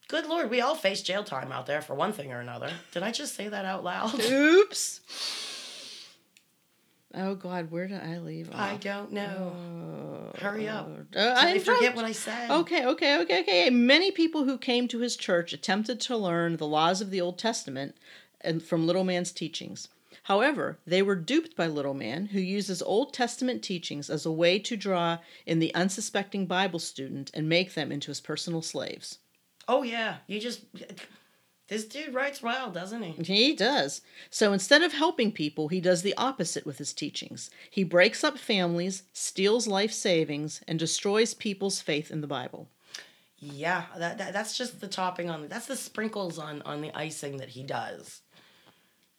[0.09, 2.71] Good Lord, we all face jail time out there for one thing or another.
[2.93, 4.21] Did I just say that out loud?
[4.21, 5.01] Oops.
[7.15, 8.57] Oh God, where did I leave Off?
[8.57, 10.33] I don't know.
[10.39, 10.89] Hurry up.
[11.15, 12.51] Uh, I I forget what I said?
[12.51, 13.71] Okay, okay, okay, okay.
[13.71, 17.39] Many people who came to his church attempted to learn the laws of the Old
[17.39, 17.97] Testament
[18.41, 19.89] and from Little Man's teachings.
[20.25, 24.59] However, they were duped by Little Man, who uses Old Testament teachings as a way
[24.61, 29.19] to draw in the unsuspecting Bible student and make them into his personal slaves.
[29.67, 30.19] Oh, yeah.
[30.29, 30.65] You just.
[31.71, 33.23] This dude writes well, doesn't he?
[33.23, 34.03] He does.
[34.29, 37.49] So instead of helping people, he does the opposite with his teachings.
[37.71, 42.69] He breaks up families, steals life savings, and destroys people's faith in the Bible.
[43.39, 47.37] Yeah, that, that that's just the topping on that's the sprinkles on on the icing
[47.37, 48.21] that he does.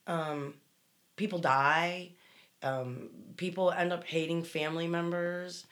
[0.05, 0.55] Um,
[1.15, 2.11] people die.
[2.61, 5.65] Um, people end up hating family members.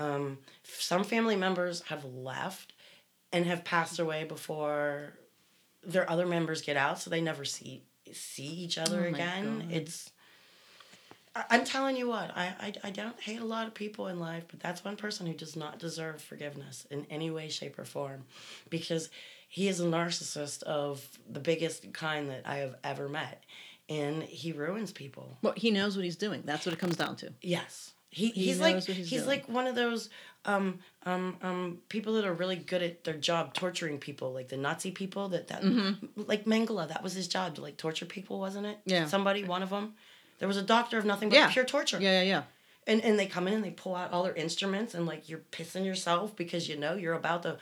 [0.00, 2.72] Um, some family members have left
[3.32, 5.14] and have passed away before
[5.86, 9.60] their other members get out, so they never see see each other Oh again.
[9.60, 9.72] God.
[9.72, 10.10] It's
[11.34, 14.20] I- I'm telling you what, I, I, I don't hate a lot of people in
[14.20, 17.84] life, but that's one person who does not deserve forgiveness in any way, shape, or
[17.84, 18.24] form
[18.70, 19.08] because
[19.48, 23.42] he is a narcissist of the biggest kind that I have ever met.
[23.88, 25.36] And he ruins people.
[25.42, 26.42] Well, he knows what he's doing.
[26.44, 27.32] That's what it comes down to.
[27.42, 27.93] Yes.
[28.14, 30.08] He, He he's like he's, he's like one of those
[30.44, 34.56] um, um, um, people that are really good at their job torturing people, like the
[34.56, 35.62] Nazi people that that
[36.16, 38.78] like Mengele, that was his job to like torture people, wasn't it?
[38.80, 38.90] Mm-hmm.
[38.90, 39.06] Yeah.
[39.06, 39.94] Somebody, one of them.
[40.38, 41.50] There was a doctor of nothing but Yeah.
[41.50, 41.98] pure torture.
[42.00, 42.42] Yeah, yeah, yeah.
[42.86, 45.42] And and they come in and they pull out all their instruments and like you're
[45.50, 47.56] pissing yourself because you know you're about to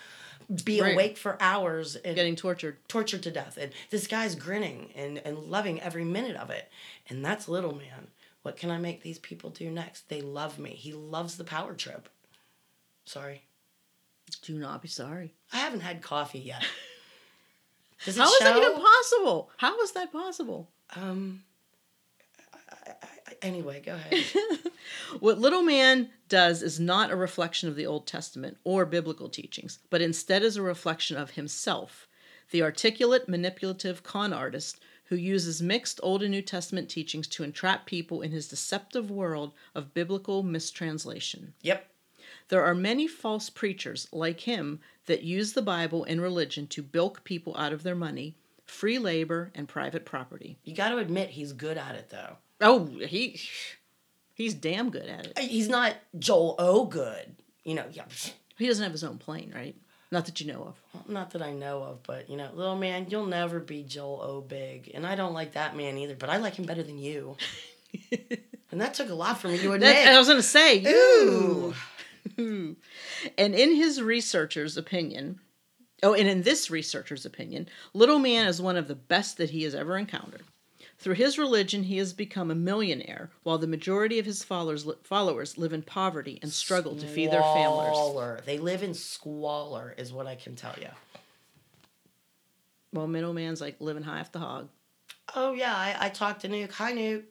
[0.64, 0.92] be Right.
[0.94, 2.76] awake for hours and Getting tortured.
[2.88, 3.56] tortured to death.
[3.56, 6.68] And this guy's grinning and, and loving every minute of it.
[7.08, 8.08] And that's little man.
[8.42, 10.08] What can I make these people do next?
[10.08, 10.70] They love me.
[10.70, 12.08] He loves the power trip.
[13.04, 13.44] Sorry.
[14.42, 15.34] Do not be sorry.
[15.52, 16.64] I haven't had coffee yet.
[18.04, 18.44] Does it How is show?
[18.44, 19.50] that even possible?
[19.58, 20.68] How is that possible?
[20.96, 21.44] Um.
[22.52, 22.92] I, I,
[23.28, 24.24] I, anyway, go ahead.
[25.20, 29.78] What Little Man does is not a reflection of the Old Testament or biblical teachings,
[29.90, 32.08] but instead is a reflection of himself,
[32.50, 34.80] the articulate, manipulative con artist
[35.12, 39.52] who uses mixed Old and New Testament teachings to entrap people in his deceptive world
[39.74, 41.52] of biblical mistranslation.
[41.60, 41.86] yep.
[42.48, 47.24] There are many false preachers like him that use the Bible and religion to bilk
[47.24, 50.56] people out of their money, free labor, and private property.
[50.64, 52.38] You got to admit he's good at it though.
[52.62, 53.38] Oh, he
[54.32, 55.38] he's damn good at it.
[55.38, 57.36] Uh, he's not Joel O good.
[57.64, 58.04] You know, yeah.
[58.56, 59.76] He doesn't have his own plane, right?
[60.12, 61.08] Not that you know of.
[61.08, 64.40] Not that I know of, but you know, little man, you'll never be Joel O
[64.42, 66.14] big, and I don't like that man either.
[66.14, 67.38] But I like him better than you,
[68.70, 69.80] and that took a lot for me to admit.
[69.80, 71.74] That, I was gonna say, Ooh.
[72.36, 72.76] you.
[73.38, 75.40] and in his researcher's opinion,
[76.02, 79.62] oh, and in this researcher's opinion, Little Man is one of the best that he
[79.62, 80.44] has ever encountered.
[81.02, 85.58] Through his religion, he has become a millionaire, while the majority of his followers followers
[85.58, 87.96] live in poverty and struggle to feed their families.
[87.96, 88.40] Squalor.
[88.46, 90.90] They live in squalor, is what I can tell you.
[92.92, 94.68] Well, middleman's like living high off the hog.
[95.34, 96.70] Oh yeah, I, I talked to Nuke.
[96.74, 97.24] Hi Nuke.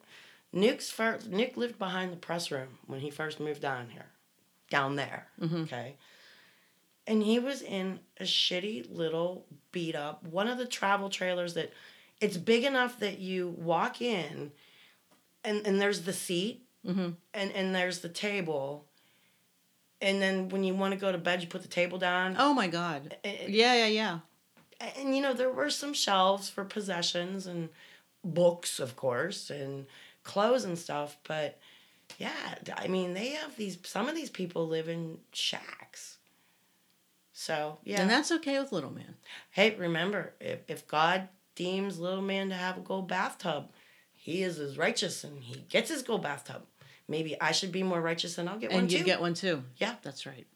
[0.53, 4.07] Nuke's first Nuke lived behind the press room when he first moved down here.
[4.69, 5.28] Down there.
[5.39, 5.61] Mm-hmm.
[5.61, 5.95] Okay.
[7.07, 11.72] And he was in a shitty little beat up one of the travel trailers that
[12.22, 14.51] it's big enough that you walk in
[15.43, 17.15] and, and there's the seat Mhm.
[17.34, 18.86] and, and there's the table.
[20.01, 22.36] And then when you want to go to bed, you put the table down.
[22.39, 23.15] Oh my God!
[23.24, 24.19] And- Yeah, yeah, yeah.
[24.97, 27.69] and you know there were some shelves for possessions and
[28.24, 29.86] books of course and
[30.24, 31.59] clothes and stuff but
[32.19, 36.17] yeah i mean they have these some of these people live in shacks
[37.34, 39.15] so yeah And that's okay with Little Man.
[39.51, 41.30] hey remember if, if god
[41.62, 43.70] deems little man to have a gold bathtub
[44.14, 46.64] he is as righteous and he gets his gold bathtub
[47.07, 48.84] maybe i should be more righteous and i'll get one too.
[48.84, 49.64] and you get one too.
[49.78, 49.95] Yeah.
[50.01, 50.47] that's right.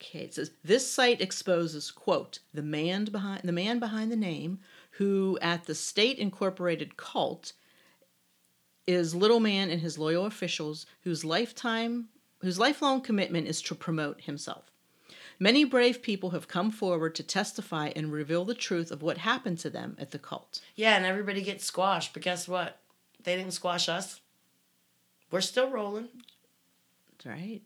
[0.00, 4.58] Okay, it says this site exposes quote the man behind the man behind the name
[4.92, 7.52] who at the state incorporated cult
[8.86, 12.08] is little man and his loyal officials whose lifetime
[12.40, 14.70] whose lifelong commitment is to promote himself.
[15.38, 19.58] Many brave people have come forward to testify and reveal the truth of what happened
[19.60, 20.60] to them at the cult.
[20.76, 22.78] yeah and everybody gets squashed but guess what
[23.22, 24.20] they didn't squash us
[25.30, 26.08] we're still rolling
[27.10, 27.62] That's right.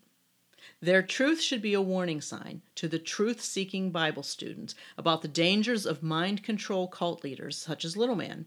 [0.80, 5.28] Their truth should be a warning sign to the truth seeking Bible student about the
[5.28, 8.46] dangers of mind control cult leaders such as Little Man.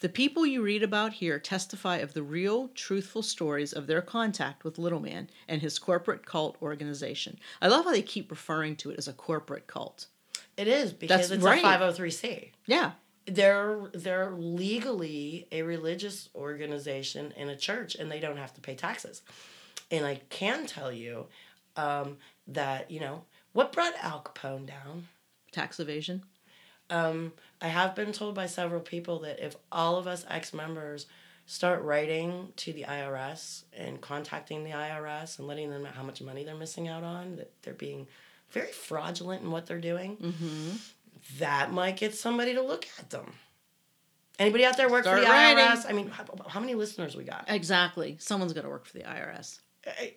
[0.00, 4.64] The people you read about here testify of the real, truthful stories of their contact
[4.64, 7.38] with Little Man and his corporate cult organization.
[7.60, 10.06] I love how they keep referring to it as a corporate cult.
[10.56, 11.62] It is because That's it's right.
[11.62, 12.50] a 503c.
[12.66, 12.92] Yeah.
[13.26, 18.74] They're they're legally a religious organization in a church and they don't have to pay
[18.74, 19.22] taxes.
[19.90, 21.26] And I can tell you
[21.76, 22.18] um,
[22.48, 25.08] that, you know, what brought Al Capone down?
[25.52, 26.22] Tax evasion.
[26.90, 27.32] Um,
[27.62, 31.06] I have been told by several people that if all of us ex members
[31.46, 36.20] start writing to the IRS and contacting the IRS and letting them know how much
[36.22, 38.06] money they're missing out on, that they're being
[38.50, 40.76] very fraudulent in what they're doing, Mm-hmm.
[41.38, 43.32] that might get somebody to look at them.
[44.38, 45.58] Anybody out there work Start for the writing.
[45.64, 45.88] IRS?
[45.88, 47.44] I mean, how, how many listeners we got?
[47.48, 48.16] Exactly.
[48.20, 49.58] Someone's got to work for the IRS.
[49.84, 50.10] Eh,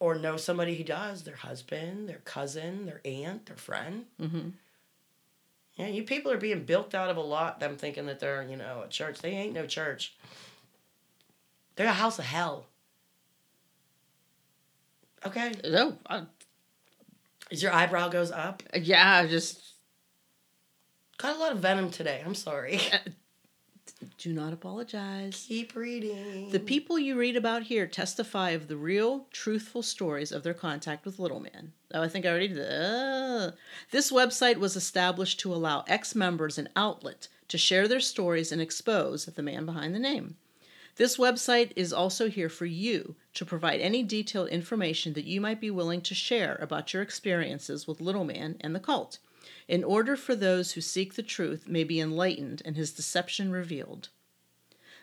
[0.00, 4.04] Or know somebody who does, their husband, their cousin, their aunt, their friend.
[4.20, 4.48] Mm-hmm.
[5.80, 8.56] Yeah, you people are being bilked out of a lot, them thinking that they're, you
[8.56, 9.20] know, a church.
[9.20, 10.14] They ain't no church.
[11.76, 12.66] They're a house of hell.
[15.24, 15.52] Okay.
[15.64, 16.24] No, I,
[17.50, 18.62] As your eyebrow goes up.
[18.74, 19.70] yeah, I just
[21.20, 22.22] Got a lot of venom today.
[22.24, 22.80] I'm sorry.
[22.92, 22.98] Uh,
[24.18, 25.44] do not apologize.
[25.48, 26.50] Keep reading.
[26.50, 31.04] The people you read about here testify of the real, truthful stories of their contact
[31.04, 31.72] with Little Man.
[31.92, 32.66] Oh, I think I already did.
[32.70, 33.52] Ah.
[33.90, 38.60] This website was established to allow ex members an outlet to share their stories and
[38.60, 40.36] expose the man behind the name.
[40.96, 45.60] This website is also here for you to provide any detailed information that you might
[45.60, 49.18] be willing to share about your experiences with Little Man and the cult,
[49.70, 54.08] in order for those who seek the truth may be enlightened and his deception revealed.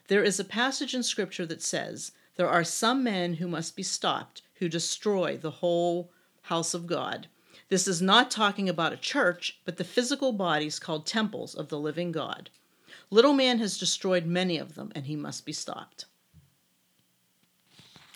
[0.10, 3.84] There is a passage in Scripture that says, There are some men who must be
[3.84, 6.12] stopped who destroy the whole
[6.42, 7.28] house of God.
[7.70, 11.80] This is not talking about a church, but the physical bodies called temples of the
[11.80, 12.50] living God.
[13.10, 16.04] Little man has destroyed many of them, and he must be stopped.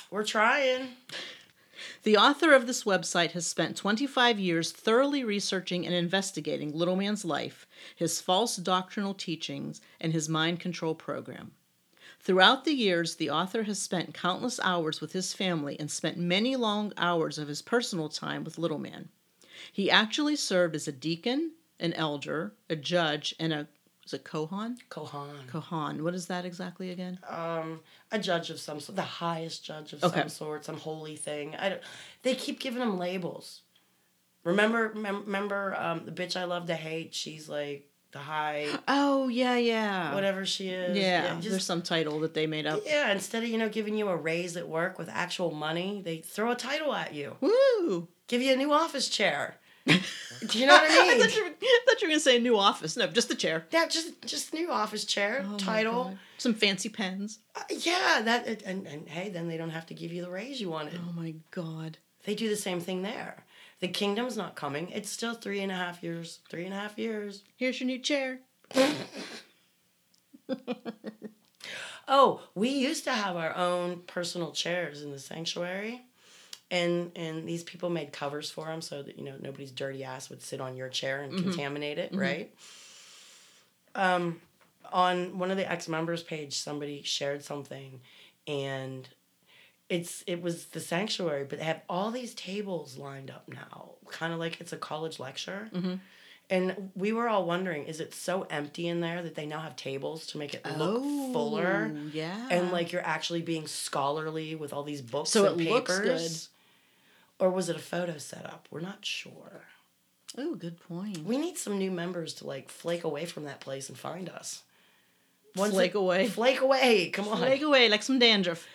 [0.10, 0.89] We're trying.
[2.04, 7.26] The author of this website has spent 25 years thoroughly researching and investigating Little Man's
[7.26, 11.52] life, his false doctrinal teachings, and his mind control program.
[12.20, 16.56] Throughout the years, the author has spent countless hours with his family and spent many
[16.56, 19.10] long hours of his personal time with Little Man.
[19.72, 23.68] He actually served as a deacon, an elder, a judge, and a
[24.06, 24.78] is it Kohan?
[24.89, 25.47] Kohan.
[25.52, 26.02] Kohan.
[26.02, 27.20] What is that exactly again?
[27.30, 27.80] um,
[28.12, 30.22] a judge of some sort, the highest judge of Okay.
[30.22, 31.56] some sort, some holy thing.
[31.56, 31.82] I don't,
[32.24, 33.62] they keep giving them labels.
[34.43, 37.14] Remember, mem- remember um, the bitch I love to hate.
[37.14, 40.14] She's like the high, Oh yeah, yeah.
[40.16, 40.97] whatever she is.
[40.97, 42.82] Yeah, just- there's some title that they made up.
[42.86, 43.12] yeah.
[43.12, 46.52] Instead of you know giving you a raise at work with actual money, they throw
[46.52, 48.08] a title at you, Woo!
[48.28, 49.58] give you a new office chair.
[49.88, 51.20] Do you know what I I mean?
[51.22, 52.98] thought you, were, I thought you were gonna say a new office.
[52.98, 53.66] No, just the chair.
[53.72, 56.18] yeah, just just new office chair, Oh title.
[56.38, 57.40] Some fancy pens.
[57.56, 60.60] Uh, yeah, that and, and hey, then they don't have to give you the raise
[60.60, 61.00] you wanted.
[61.08, 61.98] Oh my god.
[62.26, 63.46] They do the same thing there.
[63.80, 64.90] The kingdom's not coming.
[64.90, 66.40] It's still three and a half years.
[66.50, 67.44] Three and a half years.
[67.58, 68.40] Here's your new chair.
[72.08, 76.02] Oh, we used to have our own personal chairs in the sanctuary.
[76.72, 80.30] And and these people made covers for them so that you know nobody's dirty ass
[80.30, 81.44] would sit on your chair and mm-hmm.
[81.44, 82.22] contaminate it, mm-hmm.
[82.22, 82.56] right?
[83.94, 84.40] Um,
[84.92, 88.00] on one of the ex members page, somebody shared something,
[88.48, 89.08] and
[89.90, 94.32] it's it was the sanctuary, but they have all these tables lined up now, kind
[94.32, 95.70] of like it's a college lecture.
[95.74, 95.96] Mm-hmm.
[96.50, 99.78] And we were all wondering, is it so empty in there that they now have
[99.78, 101.94] tables to make it look oh, fuller?
[101.94, 102.48] Oh, Yeah.
[102.52, 106.50] and like you're actually being scholarly with all these books So and it looks papers
[107.42, 109.64] or was it a photo setup we're not sure
[110.38, 111.26] Oh, good point.
[111.26, 114.64] we need some new members to like flake away from that place and find us
[115.56, 116.28] Flake it- away.
[116.30, 118.66] flake away come on Flake away like some dandruff.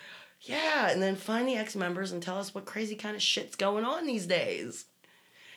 [0.42, 3.84] yeah and then find the ex-members and tell us what crazy kind of shit's going
[3.86, 4.84] on these days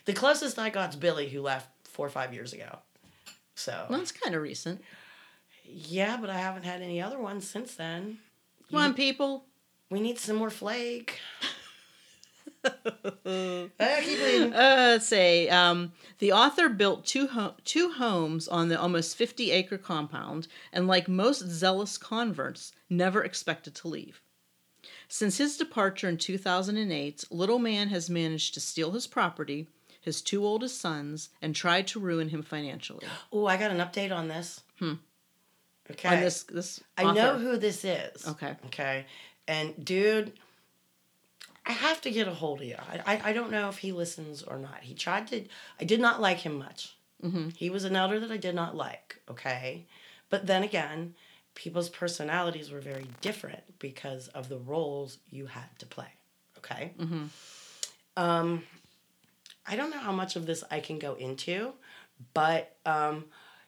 [0.05, 2.79] the closest i got's billy who left four or five years ago
[3.55, 4.81] so that's kind of recent.
[5.65, 8.19] yeah but i haven't had any other ones since then
[8.69, 9.43] Come on, people.
[9.89, 11.19] we need some more flake.
[12.63, 13.67] Uh,
[14.55, 19.77] let's say um, the author built two ho- two homes on the almost fifty acre
[19.77, 24.21] compound, and like most zealous converts, never expected to leave.
[25.07, 29.07] Since his departure in two thousand and eight, Little Man has managed to steal his
[29.07, 29.67] property,
[30.01, 33.05] his two oldest sons, and tried to ruin him financially.
[33.31, 34.61] Oh, I got an update on this.
[34.79, 34.93] Hmm.
[35.91, 36.09] Okay.
[36.09, 38.27] On this this I know who this is.
[38.27, 38.55] Okay.
[38.67, 39.05] Okay.
[39.47, 40.33] And dude,
[41.69, 42.75] I have to get a hold of you.
[42.79, 44.79] I, I, I don't know if he listens or not.
[44.81, 45.45] He tried to.
[45.79, 46.95] I did not like him much.
[47.23, 47.49] Mm-hmm.
[47.49, 49.21] He was an elder that I did not like.
[49.29, 49.85] Okay.
[50.31, 51.13] But then again,
[51.53, 56.11] people's personalities were very different because of the roles you had to play.
[56.57, 56.93] Okay.
[56.99, 57.25] Mm-hmm.
[58.17, 58.63] Um,
[59.67, 61.73] I don't know how much of this I can go into,
[62.33, 63.25] but um,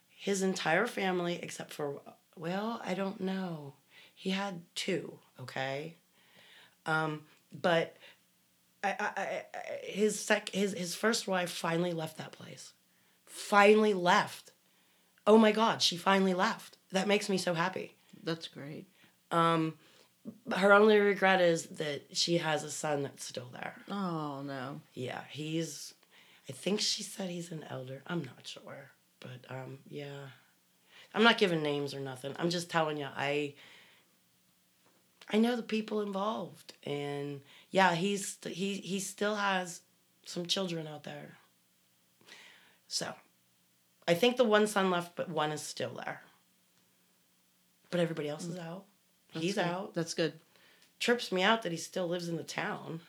[0.10, 2.02] his entire family, except for,
[2.36, 3.74] well, I don't know.
[4.16, 5.98] He had two, okay?
[6.88, 7.22] Um,
[7.52, 7.98] but
[8.84, 9.44] I, I, I,
[9.84, 12.74] his, sec, his, his first wife finally left that place.
[13.26, 14.52] Finally left.
[15.28, 16.78] Oh my God, she finally left.
[16.92, 17.96] That makes me so happy.
[18.24, 18.88] That's great.
[19.32, 19.76] Um,
[20.56, 23.76] her only regret is that she has a son that's still there.
[23.90, 24.82] Oh no.
[24.94, 25.94] Yeah, he's.
[26.50, 28.02] I think she said he's an elder.
[28.08, 30.28] I'm not sure, but um, yeah,
[31.14, 32.34] I'm not giving names or nothing.
[32.38, 33.54] I'm just telling you, I.
[35.30, 39.82] I know the people involved, and yeah, he's he he still has
[40.26, 41.38] some children out there.
[42.88, 43.14] So,
[44.08, 46.22] I think the one son left, but one is still there.
[47.90, 48.68] But everybody else is mm.
[48.68, 48.86] out.
[49.34, 49.66] That's he's good.
[49.66, 49.94] out.
[49.94, 50.34] That's good.
[51.00, 53.02] Trips me out that he still lives in the town.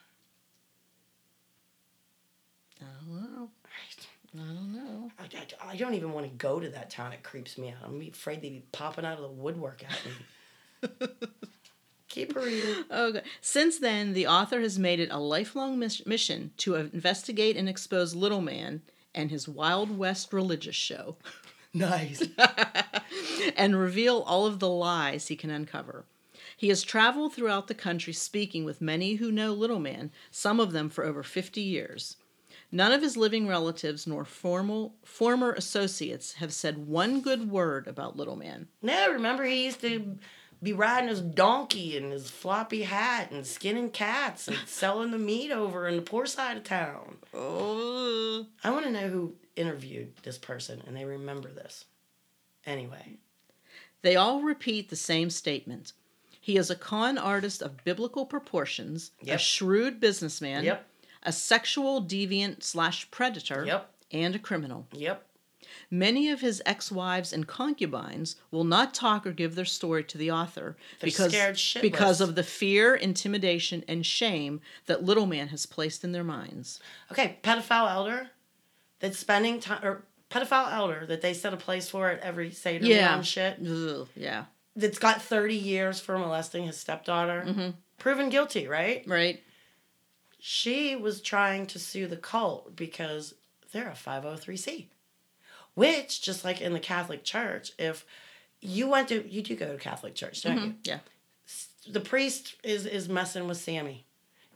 [2.80, 3.48] I don't know.
[4.34, 5.10] I don't know.
[5.18, 7.12] I, I, I don't even want to go to that town.
[7.12, 7.84] It creeps me out.
[7.84, 11.08] I'm afraid they'd be popping out of the woodwork at me.
[12.12, 12.84] Keep reading.
[12.90, 13.22] Okay.
[13.40, 18.14] Since then, the author has made it a lifelong mis- mission to investigate and expose
[18.14, 18.82] Little Man
[19.14, 21.16] and his Wild West religious show
[21.74, 22.28] Nice.
[23.56, 26.04] and reveal all of the lies he can uncover.
[26.54, 30.72] He has traveled throughout the country speaking with many who know Little Man, some of
[30.72, 32.18] them for over 50 years.
[32.70, 38.16] None of his living relatives nor formal, former associates have said one good word about
[38.18, 38.68] Little Man.
[38.82, 40.18] No, remember he used to
[40.62, 45.50] be riding his donkey and his floppy hat and skinning cats and selling the meat
[45.50, 47.16] over in the poor side of town.
[47.34, 48.46] Oh.
[48.62, 51.84] I want to know who interviewed this person and they remember this.
[52.64, 53.18] Anyway,
[54.02, 55.92] They all repeat the same statement.
[56.40, 60.86] He is a con artist of biblical proportions, a shrewd businessman, Yep.
[61.24, 63.90] a sexual deviant slash predator, Yep.
[64.10, 64.86] and a criminal.
[64.92, 65.24] Yep.
[65.90, 70.30] Many of his ex-wives and concubines will not talk or give their story to the
[70.30, 71.32] author They're because
[71.80, 76.80] because of the fear, intimidation, and shame that Little Man has placed in their minds.
[77.10, 78.30] Okay, pedophile elder
[79.00, 82.86] that's spending time or pedophile elder that they set a place for at every Seder
[82.86, 83.20] Yeah.
[83.22, 83.58] shit.
[83.60, 84.44] Ugh, yeah.
[84.74, 87.44] That's got 30 years for molesting his stepdaughter.
[87.46, 87.70] Mm-hmm.
[87.98, 89.04] Proven guilty, right?
[89.06, 89.42] Right.
[90.38, 93.34] She was trying to sue the cult because
[93.72, 94.86] they're a 503c.
[95.74, 98.04] Which, just like in the Catholic Church, if
[98.60, 100.66] you went to, you do go to Catholic Church, don't mm-hmm.
[100.66, 100.74] you?
[100.84, 100.98] Yeah.
[101.90, 104.06] the priest is is messing with Sammy.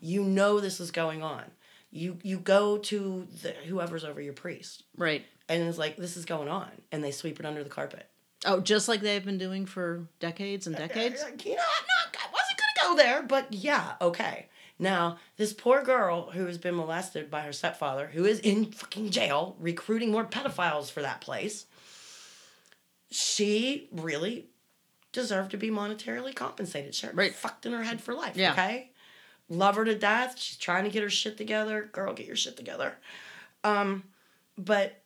[0.01, 1.45] You know this is going on.
[1.91, 5.25] You you go to the whoever's over your priest Right.
[5.49, 8.07] and it's like this is going on and they sweep it under the carpet.
[8.45, 11.23] Oh, just like they've been doing for decades and uh, decades.
[11.23, 14.49] Uh, uh, you know, I'm not I wasn't gonna go there, but yeah, okay.
[14.79, 19.11] Now, this poor girl who has been molested by her stepfather, who is in fucking
[19.11, 21.65] jail, recruiting more pedophiles for that place,
[23.11, 24.47] she really
[25.13, 26.95] deserved to be monetarily compensated.
[26.95, 27.35] Sure, Right.
[27.35, 28.37] fucked in her head for life.
[28.37, 28.53] Yeah.
[28.53, 28.91] Okay,
[29.49, 30.39] love her to death.
[30.39, 31.89] She's trying to get her shit together.
[31.93, 32.99] Girl, get your shit together.
[33.65, 34.05] Um,
[34.59, 35.03] but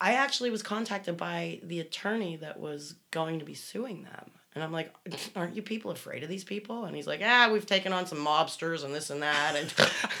[0.00, 4.32] I actually was contacted by the attorney that was going to be suing them.
[4.54, 4.92] And I'm like,
[5.34, 6.84] aren't you people afraid of these people?
[6.84, 9.56] And he's like, ah, we've taken on some mobsters and this and that.
[9.56, 9.72] And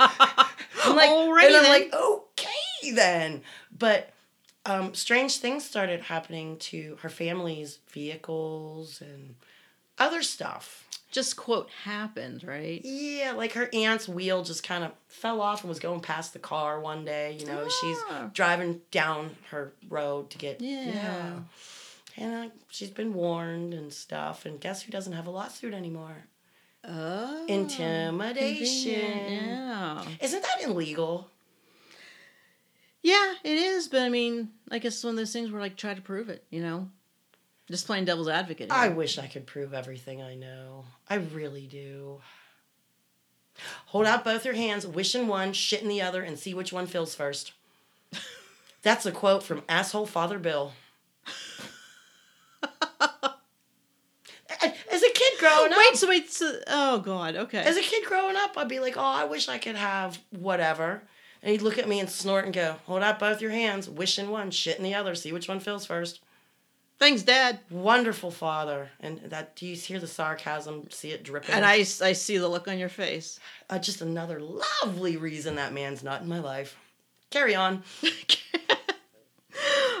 [0.84, 3.42] I'm like, Alrighty and I'm like, okay then.
[3.76, 4.10] But
[4.64, 9.34] um, strange things started happening to her family's vehicles and
[9.98, 10.88] other stuff.
[11.10, 12.80] Just quote happened, right?
[12.82, 16.38] Yeah, like her aunt's wheel just kind of fell off and was going past the
[16.38, 17.36] car one day.
[17.38, 17.78] You know, Ah.
[18.22, 20.62] she's driving down her road to get.
[20.62, 20.78] Yeah.
[20.80, 21.44] And
[22.20, 24.44] uh, she's been warned and stuff.
[24.46, 26.24] And guess who doesn't have a lawsuit anymore?
[26.84, 27.44] Oh.
[27.46, 28.92] Intimidation.
[28.92, 30.04] Yeah.
[30.20, 31.28] Isn't that illegal?
[33.02, 35.76] Yeah, it is, but I mean, I guess it's one of those things where like
[35.76, 36.88] try to prove it, you know?
[37.68, 38.70] Just playing devil's advocate.
[38.70, 38.80] here.
[38.80, 40.84] I wish I could prove everything I know.
[41.08, 42.20] I really do.
[43.86, 46.72] Hold out both your hands, wish in one, shit in the other, and see which
[46.72, 47.52] one fills first.
[48.82, 50.72] That's a quote from asshole Father Bill.
[55.42, 57.58] Growing up, Wait, so wait, so, oh god, okay.
[57.60, 61.02] as a kid growing up, I'd be like, "Oh, I wish I could have whatever,"
[61.42, 64.18] and he'd look at me and snort and go, "Hold out both your hands, wish
[64.18, 66.20] in one, shit in the other, see which one fills first.
[66.98, 67.58] Thanks, Dad.
[67.68, 70.88] Wonderful father, and that do you hear the sarcasm?
[70.90, 71.52] See it dripping.
[71.52, 73.40] And I, I see the look on your face.
[73.68, 76.76] uh, just another lovely reason that man's not in my life.
[77.30, 77.82] Carry on.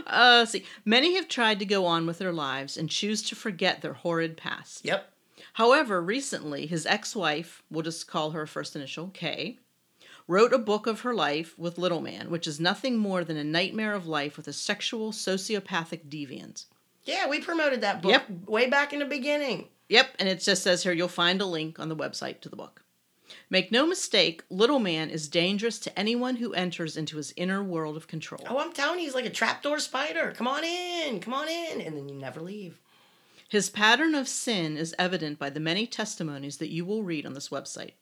[0.04, 3.80] Uh, see, many have tried to go on with their lives and choose to forget
[3.80, 4.84] their horrid past.
[4.84, 5.10] Yep.
[5.54, 9.58] However, recently, his ex wife, we'll just call her first initial, K,
[10.26, 13.44] wrote a book of her life with Little Man, which is nothing more than a
[13.44, 16.64] nightmare of life with a sexual sociopathic deviant.
[17.04, 18.28] Yeah, we promoted that book Yep.
[18.46, 19.68] way back in the beginning.
[19.88, 22.56] Yep, and it just says here you'll find a link on the website to the
[22.56, 22.82] book.
[23.50, 27.96] Make no mistake, Little Man is dangerous to anyone who enters into his inner world
[27.96, 28.42] of control.
[28.48, 30.32] Oh, I'm telling you, he's like a trapdoor spider.
[30.36, 32.78] Come on in, come on in, and then you never leave.
[33.52, 37.34] His pattern of sin is evident by the many testimonies that you will read on
[37.34, 37.92] this website.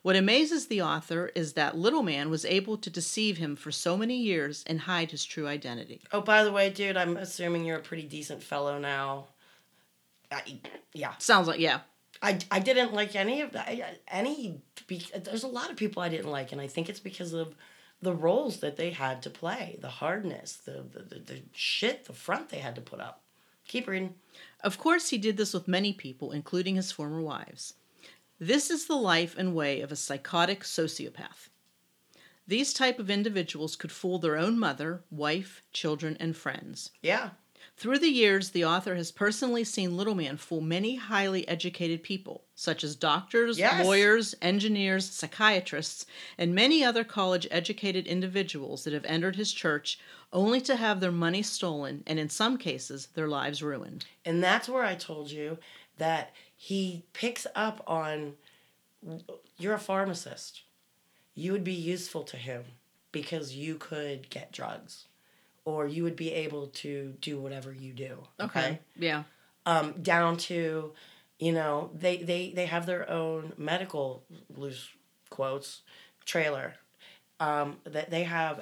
[0.00, 3.98] What amazes the author is that Little Man was able to deceive him for so
[3.98, 6.00] many years and hide his true identity.
[6.10, 9.26] Oh, by the way, dude, I'm assuming you're a pretty decent fellow now.
[10.32, 10.58] I,
[10.94, 11.80] yeah, Sounds like, yeah.
[12.22, 14.00] I, I didn't like any of that.
[14.08, 14.62] Any
[15.22, 17.54] there's a lot of people I didn't like, and I think it's because of
[18.00, 22.14] the roles that they had to play, the hardness, the the, the, the shit, the
[22.14, 23.20] front they had to put up.
[23.68, 24.14] Keep reading.
[24.64, 27.74] Of course, he did this with many people, including his former wives.
[28.40, 31.50] This is the life and way of a psychotic sociopath.
[32.46, 36.90] These type of individuals could fool their own mother, wife, children, and friends.
[37.02, 37.30] Yeah,
[37.78, 42.42] Through the years, the author has personally seen Little Man fool many highly educated people,
[42.56, 43.84] such as doctors, Yes.
[43.86, 46.04] lawyers, engineers, psychiatrists,
[46.36, 50.00] and many other college educated individuals that have entered his church
[50.32, 54.06] only to have their money stolen and, in some cases, their lives ruined.
[54.24, 55.58] and that's where I told you
[55.98, 58.34] that he picks up on.
[59.56, 60.62] You're a pharmacist.
[61.36, 62.64] You would be useful to him
[63.12, 65.04] because you could get drugs,
[65.68, 68.12] or you would be able to do whatever you do.
[68.40, 68.78] Okay.
[68.96, 69.24] Yeah.
[69.66, 70.92] um, down to
[71.38, 74.22] you know they they they have their own medical
[74.56, 74.88] loose
[75.30, 75.82] quotes
[76.24, 76.68] trailer
[77.40, 78.56] um, that they have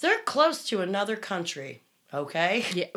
[0.00, 1.82] they're close to another country
[2.12, 2.92] okay Yeah.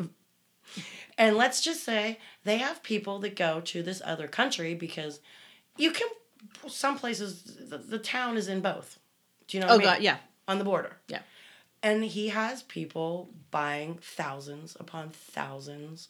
[1.17, 5.19] And let's just say they have people that go to this other country because
[5.77, 6.07] you can,
[6.67, 7.29] some places,
[7.69, 8.99] the, the town is in both.
[9.47, 9.87] Do you know what Oh I mean?
[9.95, 10.17] god, yeah.
[10.47, 10.91] On the border.
[11.07, 11.21] Yeah.
[11.83, 16.09] And he has people buying thousands upon thousands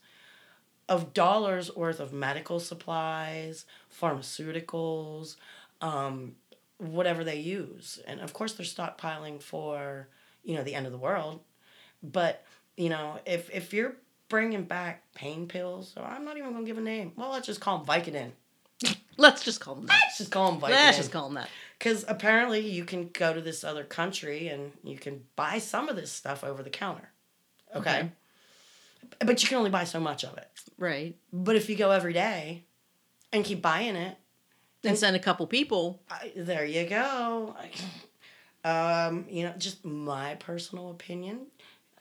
[0.90, 3.66] of dollars worth of medical supplies,
[4.02, 5.36] pharmaceuticals,
[5.82, 6.36] um,
[6.78, 8.00] whatever they use.
[8.08, 10.08] And of course, they're stockpiling for,
[10.44, 11.42] you know, the end of the world.
[12.02, 12.46] But,
[12.78, 13.96] you know, if, if you're
[14.30, 17.14] bringing back pain pills, or I'm not even going to give a name.
[17.16, 18.32] Well, let's just call them Vicodin.
[19.18, 20.00] Let's just call them that.
[20.04, 20.70] Let's just call them Vicodin.
[20.70, 21.50] Let's just call them that.
[21.78, 25.96] Because apparently you can go to this other country and you can buy some of
[25.96, 27.10] this stuff over the counter.
[27.76, 28.00] Okay.
[28.00, 28.10] Okay.
[29.20, 30.50] But you can only buy so much of it.
[30.78, 31.16] Right.
[31.32, 32.64] But if you go every day
[33.32, 34.18] and keep buying it,
[34.84, 36.02] And send a couple people.
[36.10, 37.56] I, there you go.
[38.64, 41.48] Um, you know, just my personal opinion.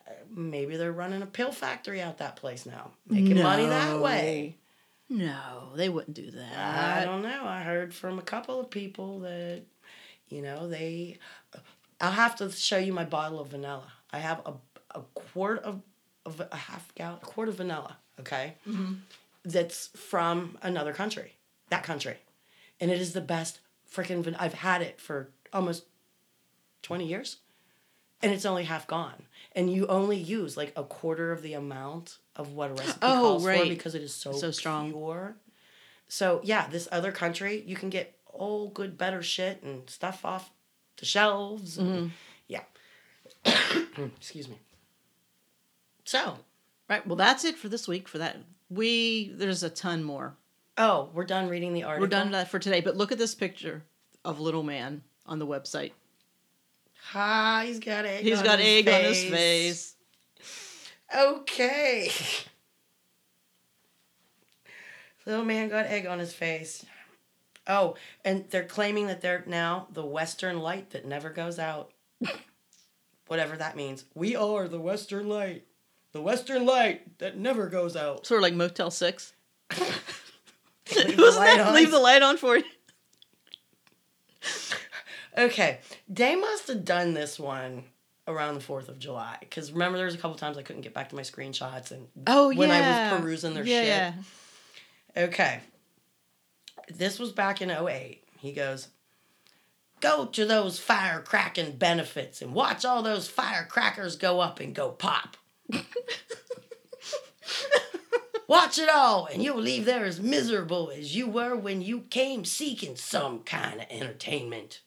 [0.06, 4.56] uh, Maybe they're running a pill factory out that place now, making money that way.
[5.08, 7.00] No, they wouldn't do that.
[7.00, 7.44] I don't know.
[7.44, 9.62] I heard from a couple of people that,
[10.28, 11.18] you know, they.
[12.00, 13.92] I'll have to show you my bottle of vanilla.
[14.10, 14.54] I have a,
[14.98, 15.80] a quart of,
[16.24, 17.98] of a half gallon, a quart of vanilla.
[18.18, 18.94] Okay, mm-hmm.
[19.44, 21.36] that's from another country,
[21.70, 22.16] that country,
[22.80, 24.24] and it is the best freaking.
[24.24, 25.84] Van- I've had it for almost
[26.82, 27.36] twenty years,
[28.22, 29.22] and it's only half gone.
[29.52, 33.38] And you only use like a quarter of the amount of what a recipe Oh,
[33.40, 34.92] calls for because it is so So strong.
[34.92, 35.36] pure.
[36.08, 40.50] So yeah, this other country, you can get all good, better shit and stuff off
[40.98, 41.78] the shelves.
[41.78, 42.08] and- mm-hmm.
[42.48, 42.62] yeah.
[44.16, 44.58] Excuse me.
[46.04, 46.38] So,
[46.88, 47.04] Right.
[47.04, 48.06] Well, that's it for this week.
[48.06, 48.36] For that,
[48.70, 50.36] we there's a ton more.
[50.78, 52.04] oh, we're done reading the article.
[52.04, 52.80] We're done that for today.
[52.80, 53.82] But look at this picture
[54.24, 55.90] of little man on the website.
[57.10, 58.22] Ha, he's got egg.
[58.22, 59.95] He's got egg on his face.
[61.14, 62.10] Okay.
[65.26, 66.86] Little man got egg on his face.
[67.66, 71.90] Oh, and they're claiming that they're now the Western light that never goes out.
[73.26, 74.04] Whatever that means.
[74.14, 75.64] We are the Western light.
[76.12, 78.24] The Western light that never goes out.
[78.24, 79.32] Sort of like Motel Six.
[79.76, 79.86] Leave
[81.16, 81.74] the light that on.
[81.74, 82.64] leave the light on for you?
[85.36, 87.84] Okay, they must have done this one
[88.28, 89.36] around the 4th of July.
[89.40, 92.08] Because remember, there was a couple times I couldn't get back to my screenshots and
[92.26, 93.88] Oh when I was perusing their yeah, shit.
[95.16, 95.24] Yeah.
[95.24, 95.60] Okay.
[96.88, 98.22] This was back in 08.
[98.38, 98.88] He goes,
[100.00, 105.38] Go to those firecracking benefits and watch all those firecrackers go up and go pop.
[108.46, 112.44] watch it all, and you'll leave there as miserable as you were when you came
[112.44, 114.80] seeking some kind of entertainment.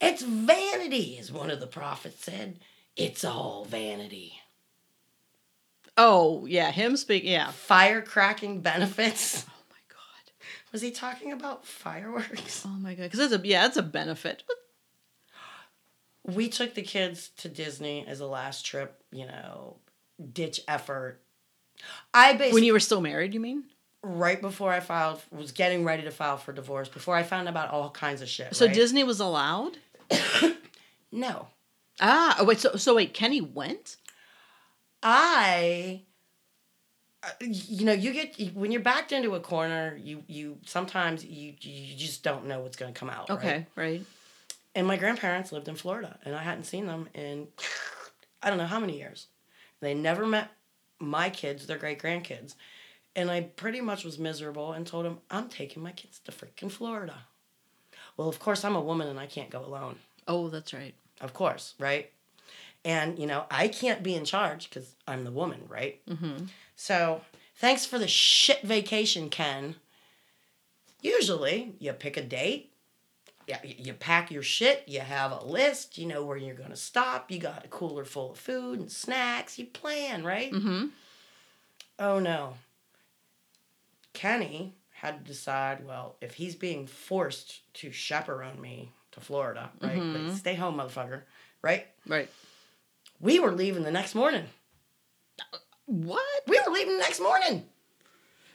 [0.00, 2.58] It's vanity, as one of the prophets said.
[2.96, 4.40] It's all vanity.
[5.96, 7.24] Oh yeah, him speak.
[7.24, 7.48] Yeah.
[7.68, 9.44] Firecracking benefits.
[9.48, 10.32] Oh my god.
[10.72, 12.64] Was he talking about fireworks?
[12.66, 13.04] Oh my god.
[13.04, 14.42] Because it's a yeah, it's a benefit.
[16.24, 19.76] we took the kids to Disney as a last trip, you know,
[20.32, 21.20] ditch effort.
[22.12, 23.64] I basically When you were still married, you mean?
[24.06, 27.70] right before I filed was getting ready to file for divorce before I found about
[27.70, 28.54] all kinds of shit.
[28.54, 28.74] So right?
[28.74, 29.78] Disney was allowed?
[31.12, 31.48] no.
[32.00, 32.58] Ah, oh, wait.
[32.58, 33.96] So so wait, Kenny went.
[35.02, 36.02] I
[37.22, 41.54] uh, you know, you get when you're backed into a corner, you you sometimes you
[41.60, 43.38] you just don't know what's going to come out, right?
[43.38, 44.02] Okay, right.
[44.74, 47.48] And my grandparents lived in Florida, and I hadn't seen them in
[48.42, 49.28] I don't know how many years.
[49.80, 50.50] They never met
[50.98, 52.54] my kids, their great grandkids.
[53.14, 56.70] And I pretty much was miserable and told them, I'm taking my kids to freaking
[56.70, 57.14] Florida.
[58.16, 59.96] Well, of course, I'm a woman and I can't go alone.
[60.26, 60.94] Oh, that's right.
[61.20, 62.10] Of course, right?
[62.84, 66.00] And, you know, I can't be in charge because I'm the woman, right?
[66.06, 66.44] Mm-hmm.
[66.76, 67.22] So,
[67.56, 69.76] thanks for the shit vacation, Ken.
[71.02, 72.72] Usually, you pick a date,
[73.46, 76.76] yeah, you pack your shit, you have a list, you know where you're going to
[76.76, 80.52] stop, you got a cooler full of food and snacks, you plan, right?
[80.52, 80.86] Mm-hmm.
[81.98, 82.54] Oh no.
[84.12, 89.98] Kenny had to decide, well, if he's being forced to chaperone me to Florida, right?
[89.98, 90.28] Mhm.
[90.28, 91.22] Like, stay home, motherfucker,
[91.62, 91.86] right?
[92.06, 92.30] Right.
[93.20, 94.48] We were leaving the next morning.
[95.84, 96.42] What?
[96.46, 97.68] We were leaving the next morning.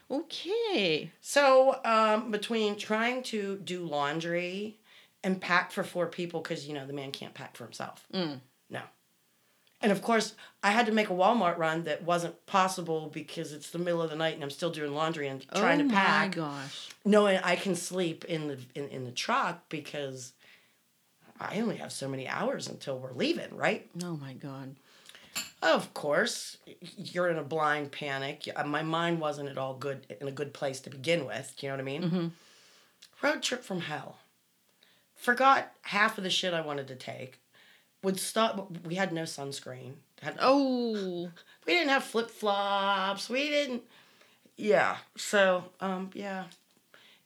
[0.10, 1.12] Okay.
[1.22, 4.80] So, um, between trying to do laundry
[5.24, 8.06] and pack for four people, because, you know, the man can't pack for himself.
[8.14, 8.42] Mm.
[8.70, 8.82] No.
[9.82, 13.72] And of course, I had to make a Walmart run that wasn't possible because it's
[13.72, 16.38] the middle of the night and I'm still doing laundry and trying oh to pack.
[16.38, 16.90] Oh my gosh.
[17.04, 20.34] knowing I can sleep in the in, in the truck because
[21.40, 23.90] I only have so many hours until we're leaving, right?
[24.04, 24.76] Oh my god.
[25.64, 26.58] Of course,
[26.98, 28.48] you're in a blind panic.
[28.56, 31.54] Uh, My mind wasn't at all good in a good place to begin with.
[31.58, 32.04] Do you know what I mean?
[32.04, 32.28] Mm-hmm.
[33.24, 34.18] Road trip from hell.
[35.16, 37.40] Forgot half of the shit I wanted to take.
[38.04, 38.76] Would stop.
[38.86, 39.94] We had no sunscreen.
[40.22, 41.30] Had, Oh,
[41.66, 43.30] we didn't have flip flops.
[43.30, 43.84] We didn't.
[44.58, 44.98] Yeah.
[45.18, 46.46] So um yeah,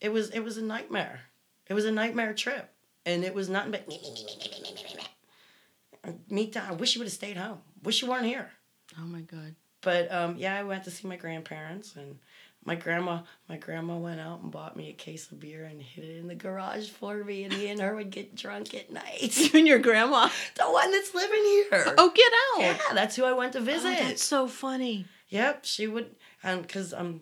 [0.01, 1.21] it was it was a nightmare.
[1.67, 2.69] It was a nightmare trip,
[3.05, 6.19] and it was nothing but me me me me me me me me me.
[6.29, 6.71] Me time.
[6.71, 7.59] I wish you would have stayed home.
[7.83, 8.51] Wish you weren't here.
[8.99, 9.55] oh my god.
[9.81, 12.19] But um yeah, I went to see my grandparents and.
[12.67, 16.03] My grandma, my grandma went out and bought me a case of beer and hid
[16.03, 19.37] it in the garage for me, and me and her would get drunk at night.
[19.37, 20.29] You and your grandma.
[20.55, 21.93] the one that's living here.
[21.97, 22.61] Oh, get out.
[22.87, 23.99] yeah, that's who I went to Oh, visit.
[23.99, 25.05] that's so funny.
[25.29, 27.21] Yep, she would, and because um,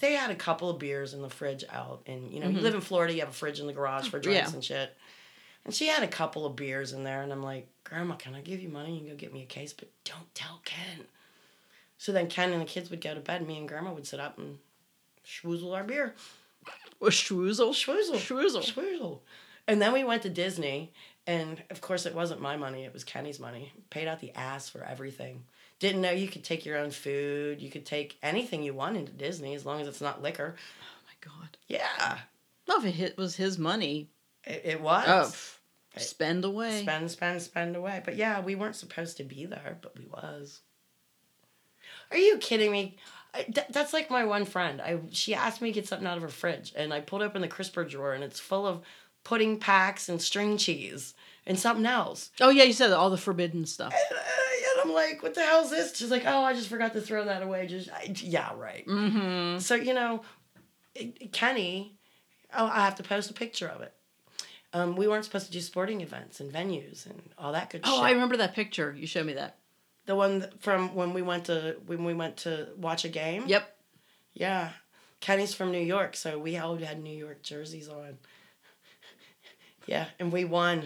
[0.00, 2.74] they had a couple of beers in the fridge out, and you know, you live
[2.74, 4.54] in Florida, you have a fridge in the garage for drinks Yeah.
[4.54, 4.96] and shit.
[5.64, 8.40] And she had a couple of beers in there, and I'm like, Grandma, can I
[8.40, 8.98] give you money?
[8.98, 11.06] and go get me a case, but don't tell Ken.
[12.02, 14.08] So then Ken and the kids would go to bed, and me and Grandma would
[14.08, 14.58] sit up and
[15.24, 16.16] schwoozle our beer.
[16.98, 17.70] Or schwoozle.
[17.70, 18.16] Schwoozle.
[18.16, 18.64] Schwoozle.
[18.64, 19.20] Schwoozle.
[19.68, 20.92] And then we went to Disney,
[21.28, 23.72] and of course, it wasn't my money, it was Kenny's money.
[23.90, 25.44] Paid out the ass for everything.
[25.78, 29.12] Didn't know you could take your own food, you could take anything you want into
[29.12, 30.56] Disney as long as it's not liquor.
[30.58, 31.56] Oh my god.
[31.68, 32.18] Yeah,
[32.66, 34.08] No, if it was his money,
[34.44, 35.04] it, it was.
[35.06, 36.82] oh, pff, spend away.
[36.82, 38.02] Spend, spend, spend away.
[38.04, 40.62] But yeah, we weren't supposed to be there, but we was.
[42.12, 42.96] Are you kidding me?
[43.34, 44.80] I, th- that's like my one friend.
[44.80, 47.40] I she asked me to get something out of her fridge, and I pulled open
[47.42, 48.82] the crisper drawer, and it's full of
[49.24, 51.14] pudding packs and string cheese
[51.46, 52.30] and something else.
[52.40, 53.94] Oh yeah, you said all the forbidden stuff.
[54.10, 54.22] And, uh,
[54.82, 55.96] and I'm like, what the hell is this?
[55.96, 57.66] She's like, oh, I just forgot to throw that away.
[57.66, 58.86] Just I, yeah, right.
[58.86, 59.58] Mm-hmm.
[59.60, 60.22] So you know,
[61.32, 61.96] Kenny,
[62.54, 63.94] oh, I have to post a picture of it.
[64.74, 67.96] Um, we weren't supposed to do sporting events and venues and all that good Oh,
[67.96, 68.04] shit.
[68.04, 68.94] I remember that picture.
[68.96, 69.58] You showed me that.
[70.06, 73.44] The one from when we went to when we went to watch a game.
[73.46, 73.76] Yep.
[74.34, 74.70] Yeah,
[75.20, 78.18] Kenny's from New York, so we all had New York jerseys on.
[79.84, 80.84] Yeah, and we won.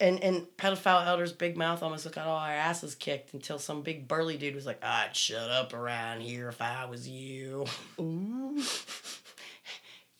[0.00, 4.08] And and pedophile elders big mouth almost got all our asses kicked until some big
[4.08, 7.66] burly dude was like, "I'd shut up around here if I was you."
[8.00, 8.60] Ooh.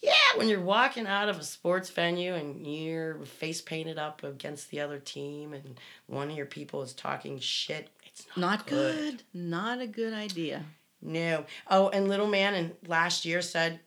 [0.03, 4.71] Yeah, when you're walking out of a sports venue and you're face painted up against
[4.71, 9.23] the other team, and one of your people is talking shit, it's not, Not good.
[9.33, 10.65] Not a good idea.
[11.01, 11.47] No.
[11.71, 13.81] Oh, and little man in last year said,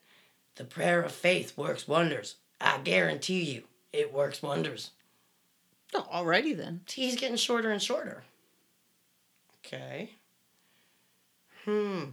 [0.55, 2.35] "The prayer of faith works wonders.
[2.59, 4.91] I guarantee you, it works wonders."
[5.93, 6.81] Oh, alrighty then.
[6.87, 8.23] He's getting shorter and shorter.
[9.65, 10.11] Okay.
[11.65, 12.05] Hmm.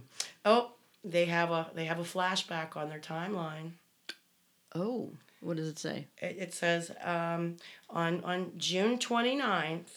[0.45, 0.71] Oh,
[1.03, 3.71] they have a they have a flashback on their timeline.
[4.77, 6.07] Oh, what does it say?
[6.21, 7.57] It, it says um,
[7.89, 9.89] on on June 29th,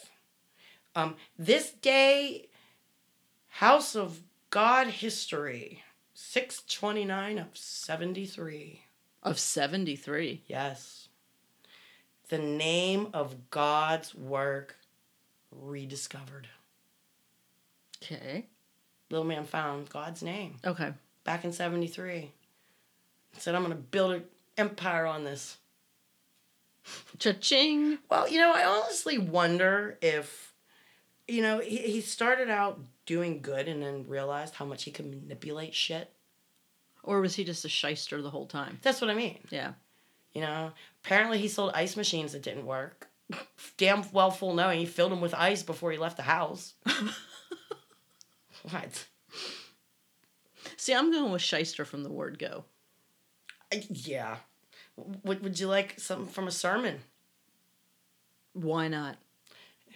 [0.95, 2.49] um, this day,
[3.49, 5.83] House of God history,
[6.15, 8.83] six twenty nine of seventy three.
[9.23, 10.45] Of 73.
[10.47, 11.09] Yes.
[12.31, 14.77] The name of God's work
[15.51, 16.49] rediscovered.
[18.03, 18.47] Okay.
[19.11, 20.95] Little man found God's name Okay.
[21.25, 22.33] back in 73.
[23.37, 24.25] Said, I'm going to build an
[24.61, 25.57] empire on this.
[27.19, 27.99] Cha-ching.
[28.11, 30.55] Well, you know, I honestly wonder if,
[31.29, 35.07] you know, he, he started out doing good and then realized how much he could
[35.07, 36.13] manipulate shit.
[37.03, 38.79] Or was he just a shyster the whole time?
[38.83, 39.39] That's what I mean.
[39.51, 39.73] Yeah.
[40.33, 40.73] You know,
[41.05, 43.09] apparently he sold ice machines that didn't work.
[43.77, 46.75] Damn well full knowing he filled them with ice before he left the house.
[48.71, 49.07] what?
[50.77, 52.65] See, I'm going with shyster from the word go.
[53.73, 54.37] I- Yeah.
[55.25, 57.01] Would, would you like something from a sermon?
[58.53, 59.17] Why not?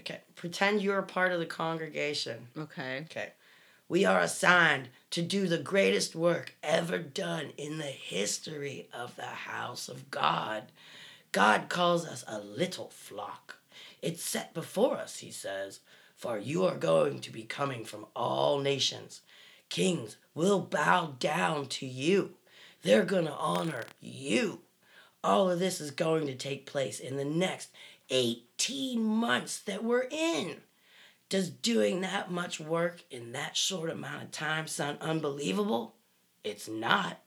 [0.01, 0.21] Okay.
[0.35, 2.49] Pretend you're a part of the congregation.
[2.57, 3.05] Okay.
[3.11, 3.33] Okay.
[3.89, 9.23] We are assigned to do the greatest work ever done in the history of the
[9.23, 10.65] house of God.
[11.33, 13.59] God calls us a little flock.
[14.01, 15.81] It's set before us, he says,
[16.17, 19.21] for you are going to be coming from all nations.
[19.69, 22.35] Kings will bow down to you.
[22.83, 24.61] They're going to honor you.
[25.25, 27.71] All of this is going to take place in the next
[28.11, 30.57] 18 months that we're in.
[31.31, 35.95] Does doing that much work in that short amount of time sound unbelievable?
[36.45, 37.21] It's not.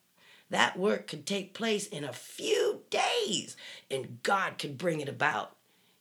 [0.51, 3.57] That work could take place in a few days,
[3.89, 5.55] and God could bring it about.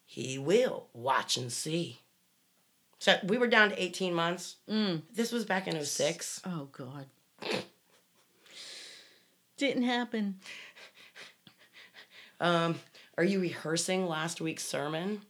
[0.05, 0.89] He will.
[0.93, 2.01] Watch and see.
[2.99, 4.57] So we were down to 18 months.
[4.71, 5.01] Mm.
[5.15, 6.43] This was back in 06.
[6.45, 7.07] Oh, God.
[9.57, 10.37] Didn't happen.
[12.41, 12.77] Um,
[13.17, 15.23] are you rehearsing last week's sermon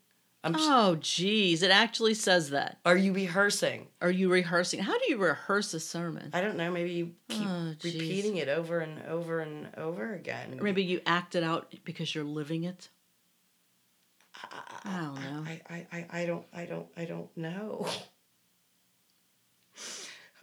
[0.46, 0.54] I'm.
[0.56, 1.64] Oh, geez.
[1.64, 2.78] It actually says that.
[2.86, 3.88] Are you rehearsing?
[4.00, 4.78] Are you rehearsing?
[4.78, 6.30] How do you rehearse a sermon?
[6.32, 6.70] I don't know.
[6.70, 10.56] Maybe you keep Oh, repeating it over and over and over again.
[10.60, 12.88] Or maybe you act it out because you're living it.
[14.84, 15.44] I don't know.
[15.46, 17.88] I, I, I, I don't I don't I don't know.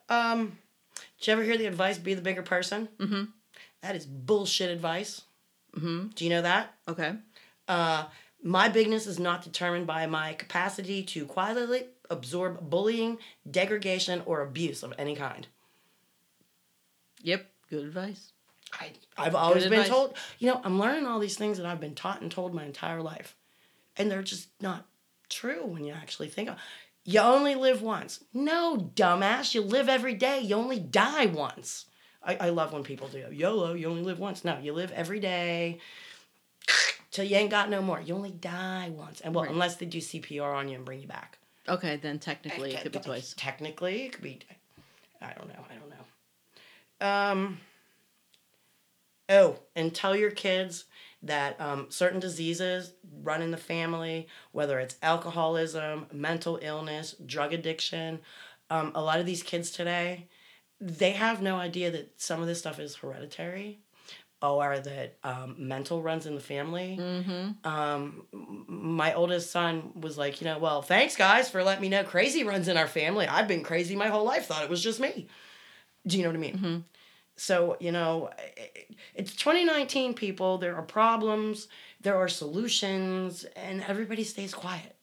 [0.10, 0.58] Um,
[1.18, 1.98] did you ever hear the advice?
[1.98, 2.90] Be the bigger person.
[3.00, 3.24] Mm-hmm.
[3.82, 5.22] That is bullshit advice.
[5.76, 6.08] Mm-hmm.
[6.16, 6.74] Do you know that?
[6.88, 7.14] Okay.
[7.68, 8.06] Uh,
[8.42, 13.18] my bigness is not determined by my capacity to quietly absorb bullying,
[13.50, 15.48] degradation, or abuse of any kind.
[17.22, 17.50] Yep.
[17.70, 18.34] Good advice.
[18.80, 19.88] I, I've always been advice.
[19.90, 22.66] told, you know, I'm learning all these things that I've been taught and told my
[22.66, 23.36] entire life.
[23.96, 24.88] And they're just not
[25.30, 26.58] true when you actually think of
[27.06, 28.24] You only live once.
[28.34, 29.54] No, dumbass.
[29.54, 30.42] You live every day.
[30.42, 31.86] You only die once.
[32.26, 34.46] I, I love when people do YOLO, you only live once.
[34.46, 35.80] No, you live every day
[37.12, 38.02] till you ain't got no more.
[38.02, 39.22] You only die once.
[39.22, 39.52] And well, Right.
[39.54, 41.38] unless they do CPR on you and bring you back.
[41.68, 43.34] Okay, then technically it could be twice.
[43.38, 44.40] Technically, it could be.
[45.22, 45.66] I don't know.
[45.70, 47.08] I don't know.
[47.08, 47.60] Um.
[49.30, 50.86] Oh, and tell your kids
[51.22, 58.20] that um, certain diseases run in the family, whether it's alcoholism, mental illness, drug addiction.
[58.70, 60.28] Um, a lot of these kids today,
[60.86, 63.80] they have no idea that some of this stuff is hereditary,
[64.42, 67.66] or that um, mental runs in the family Mm-hmm.
[67.68, 68.26] um,
[68.68, 72.44] my oldest son was like, you know, well, thanks guys for letting me know crazy
[72.44, 73.26] runs in our family.
[73.26, 75.28] I've been crazy my whole life, thought it was just me.
[76.06, 76.58] Do you know what I mean?
[76.58, 76.84] Mhm.
[77.38, 78.30] So, you know,
[79.16, 80.58] it's 2019, people.
[80.58, 81.68] There are problems,
[82.02, 84.96] there are solutions, and everybody stays quiet.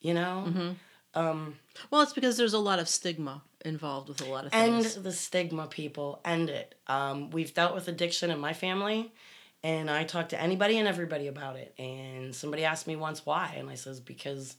[0.00, 0.44] You know?
[0.46, 0.70] Mm-hmm.
[1.14, 1.56] Um,
[1.90, 4.94] Well, it's because there's a lot of stigma involved with a lot of end things.
[4.94, 6.20] the stigma, people.
[6.24, 6.74] End it.
[6.86, 9.12] Um, we've dealt with addiction in my family,
[9.62, 11.74] and I talk to anybody and everybody about it.
[11.78, 14.56] And somebody asked me once why, and I says because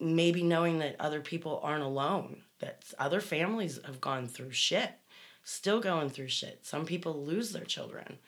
[0.00, 4.90] maybe knowing that other people aren't alone, that other families have gone through shit,
[5.44, 6.60] still going through shit.
[6.66, 8.18] Some people lose their children,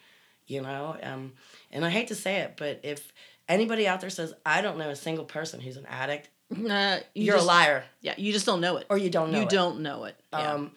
[0.46, 0.96] you know.
[1.02, 1.32] Um,
[1.70, 3.12] and I hate to say it, but if
[3.48, 6.30] anybody out there says I don't know a single person who's an addict,
[6.70, 8.86] Uh, you you're just- a liar, Yeah, you just don't know it.
[8.88, 9.38] or you don't know.
[9.38, 9.50] you it.
[9.50, 10.16] don't know it.
[10.32, 10.52] Yeah.
[10.52, 10.70] Um,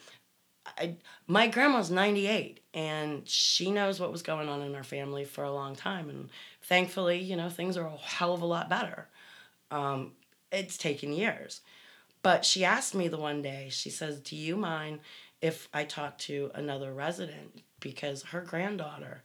[0.66, 0.96] I,
[1.28, 5.52] my grandma's 98 and she knows what was going on in our family for a
[5.54, 6.10] long time.
[6.10, 6.30] And
[6.64, 9.08] thankfully, you know, things are a hell of a lot better.
[9.72, 10.14] Um,
[10.52, 11.62] it's taken years.
[12.22, 15.00] But she asked me the one day, she says, Do you mind
[15.42, 17.62] if I talk to another resident?
[17.80, 19.22] Because her granddaughter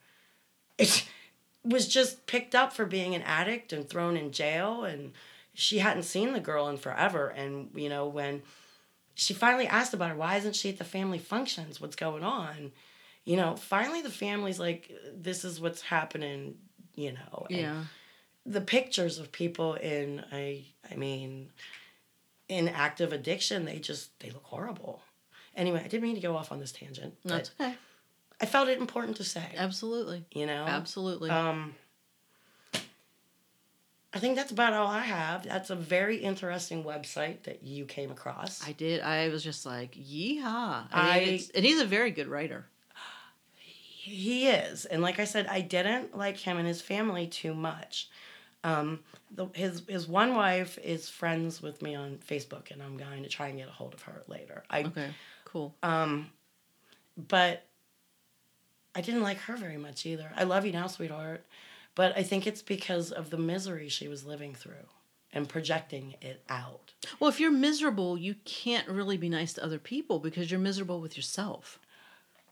[0.78, 1.06] it
[1.64, 4.84] was just picked up for being an addict and thrown in jail.
[4.84, 5.12] And
[5.54, 7.28] she hadn't seen the girl in forever.
[7.28, 8.42] And, you know, when
[9.14, 12.72] she finally asked about her why isn't she at the family functions what's going on
[13.24, 16.56] you know finally the family's like this is what's happening
[16.94, 17.84] you know and yeah.
[18.44, 21.50] the pictures of people in a i mean
[22.48, 25.00] in active addiction they just they look horrible
[25.54, 27.74] anyway i didn't mean to go off on this tangent That's okay.
[28.40, 30.26] i felt it important to say Absolutely.
[30.32, 31.30] you know Absolutely.
[31.30, 31.74] um
[34.14, 38.10] i think that's about all i have that's a very interesting website that you came
[38.10, 39.00] across I did.
[39.02, 40.86] I was just like, yeehaw.
[40.92, 42.64] I, I- mean, and he's a very good writer.
[44.06, 48.10] He is, and like I said, I didn't like him and his family too much.
[48.62, 49.00] Um,
[49.30, 53.28] the, his his one wife is friends with me on Facebook, and I'm going to
[53.30, 54.62] try and get a hold of her later.
[54.68, 55.08] I Okay.
[55.46, 55.74] Cool.
[55.82, 56.30] um,
[57.16, 57.64] but
[58.94, 60.30] I didn't like her very much either.
[60.36, 61.44] I love you now, sweetheart,
[61.94, 64.88] but I think it's because of the misery she was living through
[65.32, 66.92] and projecting it out.
[67.18, 71.00] Well, if you're miserable, you can't really be nice to other people because you're miserable
[71.00, 71.78] with yourself.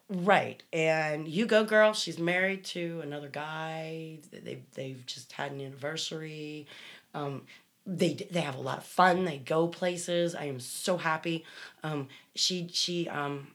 [0.09, 0.63] Right.
[0.73, 1.93] And you go, girl.
[1.95, 4.19] She's married to another guy.
[4.31, 6.67] They they've just had an anniversary.
[7.15, 7.43] Um,
[7.87, 9.25] they they have a lot of fun.
[9.25, 10.35] They go places.
[10.35, 11.45] I am so happy.
[11.83, 13.49] Um, she she um,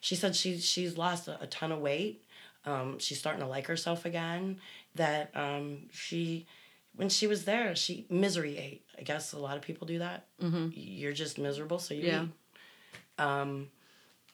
[0.00, 2.24] she said she she's lost a, a ton of weight.
[2.64, 4.58] Um, she's starting to like herself again.
[4.98, 6.46] That um, she
[6.94, 8.84] when she was there, she misery ate.
[8.98, 10.26] I guess a lot of people do that.
[10.42, 10.68] Mm-hmm.
[10.72, 12.24] You're just miserable, so you Yeah.
[12.24, 13.24] eat.
[13.24, 13.68] Um,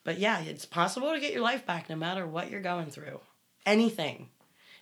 [0.05, 3.21] but yeah, it's possible to get your life back no matter what you're going through.
[3.67, 4.29] Anything.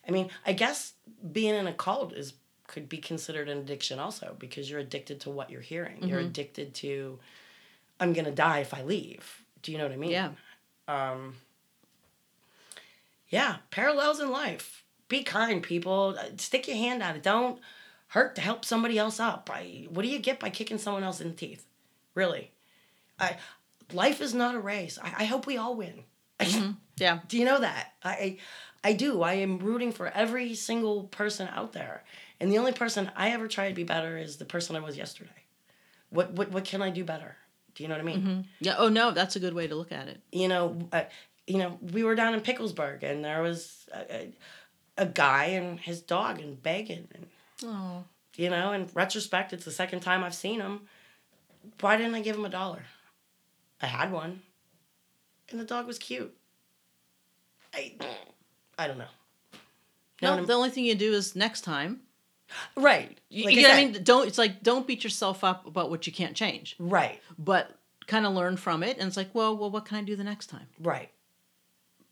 [0.06, 0.94] I mean, I guess
[1.32, 2.34] being in a cult is
[2.68, 6.08] could be considered an addiction also because you're addicted to what you're hearing.
[6.08, 6.26] You're Mhm.
[6.26, 7.18] addicted to
[8.00, 9.44] I'm gonna die if I leave.
[9.62, 10.10] Do you know what I mean?
[10.10, 10.30] Yeah.
[10.88, 11.36] Um
[13.28, 14.81] Yeah, parallels in life.
[15.12, 16.16] Be kind, people.
[16.18, 17.22] Uh, Stick your hand out.
[17.22, 17.60] Don't
[18.08, 19.50] hurt to help somebody else up.
[19.52, 21.66] I, what do you get by kicking someone else in the teeth?
[22.14, 22.50] Really?
[23.20, 23.36] I
[23.92, 24.98] life is not a race.
[25.02, 26.04] I, I hope we all win.
[26.40, 26.76] Mhm.
[26.96, 27.18] Yeah.
[27.28, 27.92] Do you know that?
[28.02, 28.38] I
[28.82, 29.22] I do.
[29.22, 32.04] I am rooting for every single person out there.
[32.40, 34.96] And the only person I ever try to be better is the person I was
[34.96, 35.42] yesterday.
[36.08, 37.36] What what what can I do better?
[37.74, 38.46] Do you know what I mean?
[38.60, 38.76] Yeah.
[38.78, 40.20] Oh no, that's a good way to look at it.
[40.30, 41.04] You know, uh,
[41.46, 44.32] you know, we were down in Picklesburgh, and there was a,
[44.98, 47.26] a, guy and his dog and begging, and
[47.64, 48.04] Oh.
[48.36, 50.82] you know, in retrospect, it's the second time I've seen him.
[51.80, 52.84] Why didn't I give him a dollar?
[53.80, 54.42] I had one,
[55.50, 56.34] and the dog was cute.
[57.74, 57.94] I,
[58.78, 59.04] I don't know.
[60.20, 62.00] What No, the only thing you do is next time.
[62.76, 63.18] right.
[63.28, 64.02] You, Like you know what I mean?
[64.04, 64.28] Don't.
[64.28, 67.20] It's like don't beat yourself up about what you can't change, Right.
[67.38, 67.76] but
[68.06, 68.98] kind of learn from it.
[68.98, 70.66] And it's like, well, well, what can I do the next time?
[70.78, 71.10] Right.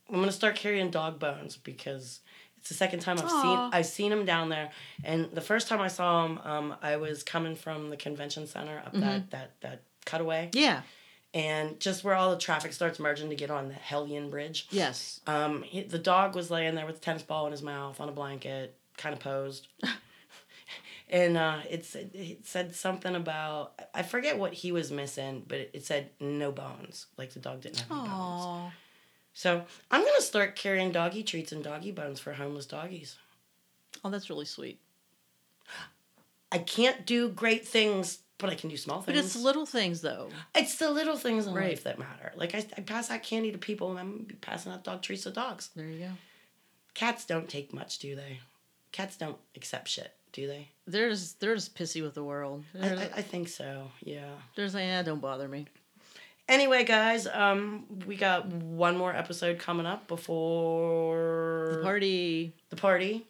[0.09, 2.19] I'm gonna start carrying dog bones because
[2.61, 3.41] it's the second time I've Aw.
[3.41, 4.69] seen I've seen him down there,
[5.03, 8.77] and the first time I saw him, um, I was coming from the convention center
[8.79, 9.01] up Mm-hmm.
[9.01, 10.81] that that that cutaway, Yeah.
[11.33, 14.67] and just where all the traffic starts merging to get on the Hellion Bridge.
[14.71, 15.19] Yes.
[15.27, 18.09] Um, he, the dog was laying there with a tennis ball in his mouth on
[18.09, 19.67] a blanket, kind of posed.
[21.09, 25.57] and uh, it, said, it said something about, I forget what he was missing, but
[25.59, 27.07] it, it said no bones.
[27.17, 28.73] Like the dog didn't have any bones.
[29.33, 33.17] So I'm going to start carrying doggy treats and doggy bones for homeless doggies.
[34.03, 34.79] Oh, that's really sweet.
[36.51, 39.17] I can't do great things, but I can do small things.
[39.17, 40.29] But it's little things though.
[40.53, 41.69] It's the little things in Right.
[41.69, 42.33] life that matter.
[42.35, 45.31] Like I, I pass out candy to people, and I'm passing out dog treats to
[45.31, 45.69] dogs.
[45.75, 46.09] There you go.
[46.93, 48.39] Cats don't take much, do they?
[48.91, 50.67] Cats don't accept shit, do they?
[50.85, 52.65] They're just they're just pissy with the world.
[52.81, 53.89] I, I, I think so.
[54.03, 54.27] Yeah.
[54.55, 55.67] they're just like, yeah, don't bother me.
[56.51, 62.53] Anyway, guys, um, we got one more episode coming up before The party.
[62.69, 63.25] the party.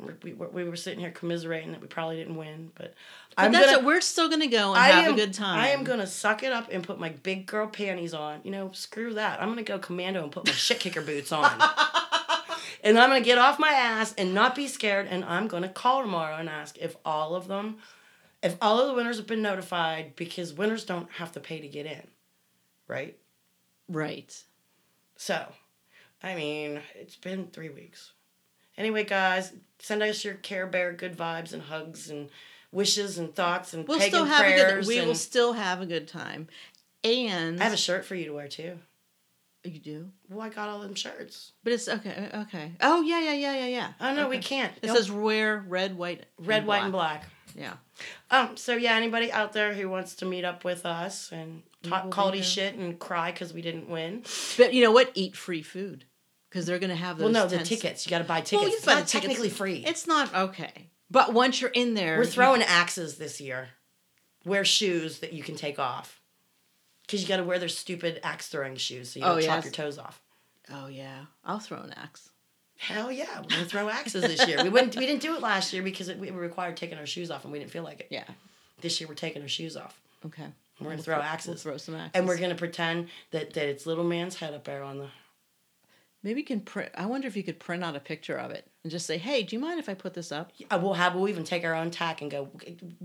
[0.00, 2.94] We, we, we were sitting here commiserating that we probably didn't win, but,
[3.36, 3.84] But I'm that's gonna it.
[3.84, 5.56] We're still gonna go and I have am, a good time.
[5.56, 8.40] I am gonna suck it up and put my big girl panties on.
[8.42, 9.40] You know, screw that.
[9.40, 11.44] I'm gonna go commando and put my shit kicker boots on.
[12.82, 15.06] and I'm gonna get off my ass and not be scared.
[15.08, 17.76] And I'm gonna call tomorrow and ask if all of them,
[18.42, 21.68] if all of the winners have been notified because winners don't have to pay to
[21.68, 22.02] get in,
[22.92, 23.16] right?
[23.88, 24.42] Right.
[25.16, 25.46] So,
[26.22, 28.12] I mean, it's been three weeks.
[28.76, 32.28] Anyway, guys, send us your Care Bear good vibes and hugs and
[32.70, 34.86] wishes and thoughts and We'll pagan still have a prayers.
[34.86, 34.88] good.
[34.88, 36.48] We and will still have a good time.
[37.04, 38.78] And I have a shirt for you to wear too.
[39.64, 41.52] you do, Well, I got all them shirts.
[41.64, 42.30] but it's okay.
[42.34, 42.72] Okay.
[42.80, 43.92] Oh yeah, yeah, yeah, yeah, yeah.
[44.00, 44.72] Oh no, we can't.
[44.82, 47.24] It Don't- says wear red, white, red, white, and black.
[47.56, 47.74] Yeah.
[48.30, 48.56] Um.
[48.56, 52.38] So yeah, anybody out there who wants to meet up with us and talk quality
[52.38, 52.44] there.
[52.46, 54.22] shit and cry because we didn't win.
[54.56, 55.10] But you know what?
[55.14, 56.04] Eat free food
[56.48, 57.32] because they're gonna have those.
[57.32, 58.06] well, no, the tickets.
[58.06, 58.70] You got to buy Well, tickets.
[58.70, 59.12] you it's buy not tickets.
[59.12, 59.84] technically free.
[59.86, 60.88] It's not okay.
[61.10, 63.68] But once you're in there, We're throwing axes this year.
[64.46, 66.20] Wear shoes that you can take off.
[67.02, 69.54] Because you got to wear their stupid axe throwing shoes so you Oh, don't chop
[69.56, 69.64] yes.
[69.66, 70.22] your toes off.
[70.72, 72.30] Oh yeah, I'll throw an axe.
[72.82, 74.62] Hell yeah, we're gonna throw axes this year.
[74.62, 74.96] We wouldn't.
[74.96, 77.44] We didn't do it last year because it, we were required taking our shoes off
[77.44, 78.08] and we didn't feel like it.
[78.10, 78.24] Yeah.
[78.80, 80.00] This year we're taking our shoes off.
[80.26, 80.42] Okay.
[80.80, 81.62] We're gonna We'll throw We'll axes.
[81.62, 82.10] throw some axes.
[82.14, 85.06] And we're gonna pretend that, that it's little man's head up there on the.
[86.24, 86.90] maybe you can print.
[86.96, 89.44] I wonder if you could print out a picture of it and just say, "Hey,
[89.44, 91.14] do you mind if I put this up?" Uh, We'll have.
[91.14, 92.48] We'll even take our own tack and go.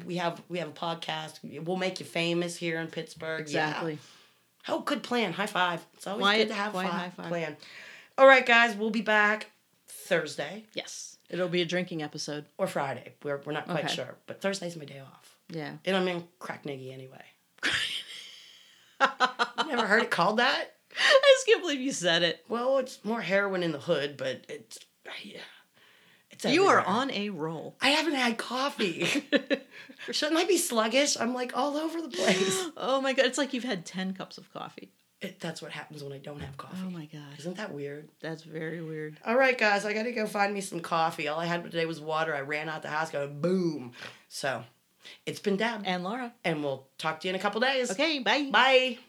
[0.06, 0.42] We have.
[0.50, 1.40] We have a podcast.
[1.66, 3.42] We'll make you famous here in Pittsburgh.
[3.42, 3.94] Exactly.
[3.94, 4.74] Yeah.
[4.74, 5.34] Oh, good plan.
[5.34, 5.86] High five.
[5.94, 7.28] It's always Wyatt- good to have a high five.
[7.28, 7.58] plan.
[8.18, 8.76] All right, guys.
[8.76, 9.52] We'll be back
[10.08, 11.18] Thursday Yes.
[11.30, 12.46] It'll be a drinking episode.
[12.58, 13.14] or Friday.
[13.24, 13.96] We're we're not quite Okay.
[13.96, 15.74] sure, but Thursday's my day off, Yeah.
[15.86, 17.24] and I'm in Crackniggy anyway.
[19.68, 20.74] Never heard it called that?
[20.98, 22.44] I just can't believe you said it.
[22.48, 24.80] Well, it's more heroin in the hood, but it's
[25.24, 25.40] yeah,
[26.32, 27.76] it's You are on a roll.
[27.82, 29.06] I haven't had coffee.
[30.12, 31.18] Shouldn't I be sluggish?
[31.20, 32.66] I'm like all over the place.
[32.78, 34.92] oh my god, it's like you've had 10 cups of coffee.
[35.20, 36.78] It, that's what happens when I don't have coffee.
[36.86, 37.40] Oh my god.
[37.40, 38.08] Isn't that weird?
[38.22, 39.18] That's very weird.
[39.26, 41.28] All right, guys, I got to go find me some coffee.
[41.28, 42.36] All I had today was water.
[42.36, 43.94] I ran out the house, going boom.
[44.30, 44.64] So,
[45.26, 46.34] it's been Deb, And Laura.
[46.44, 47.90] and we'll talk to you in a couple days.
[47.92, 48.50] Okay, bye.
[48.52, 49.00] Bye.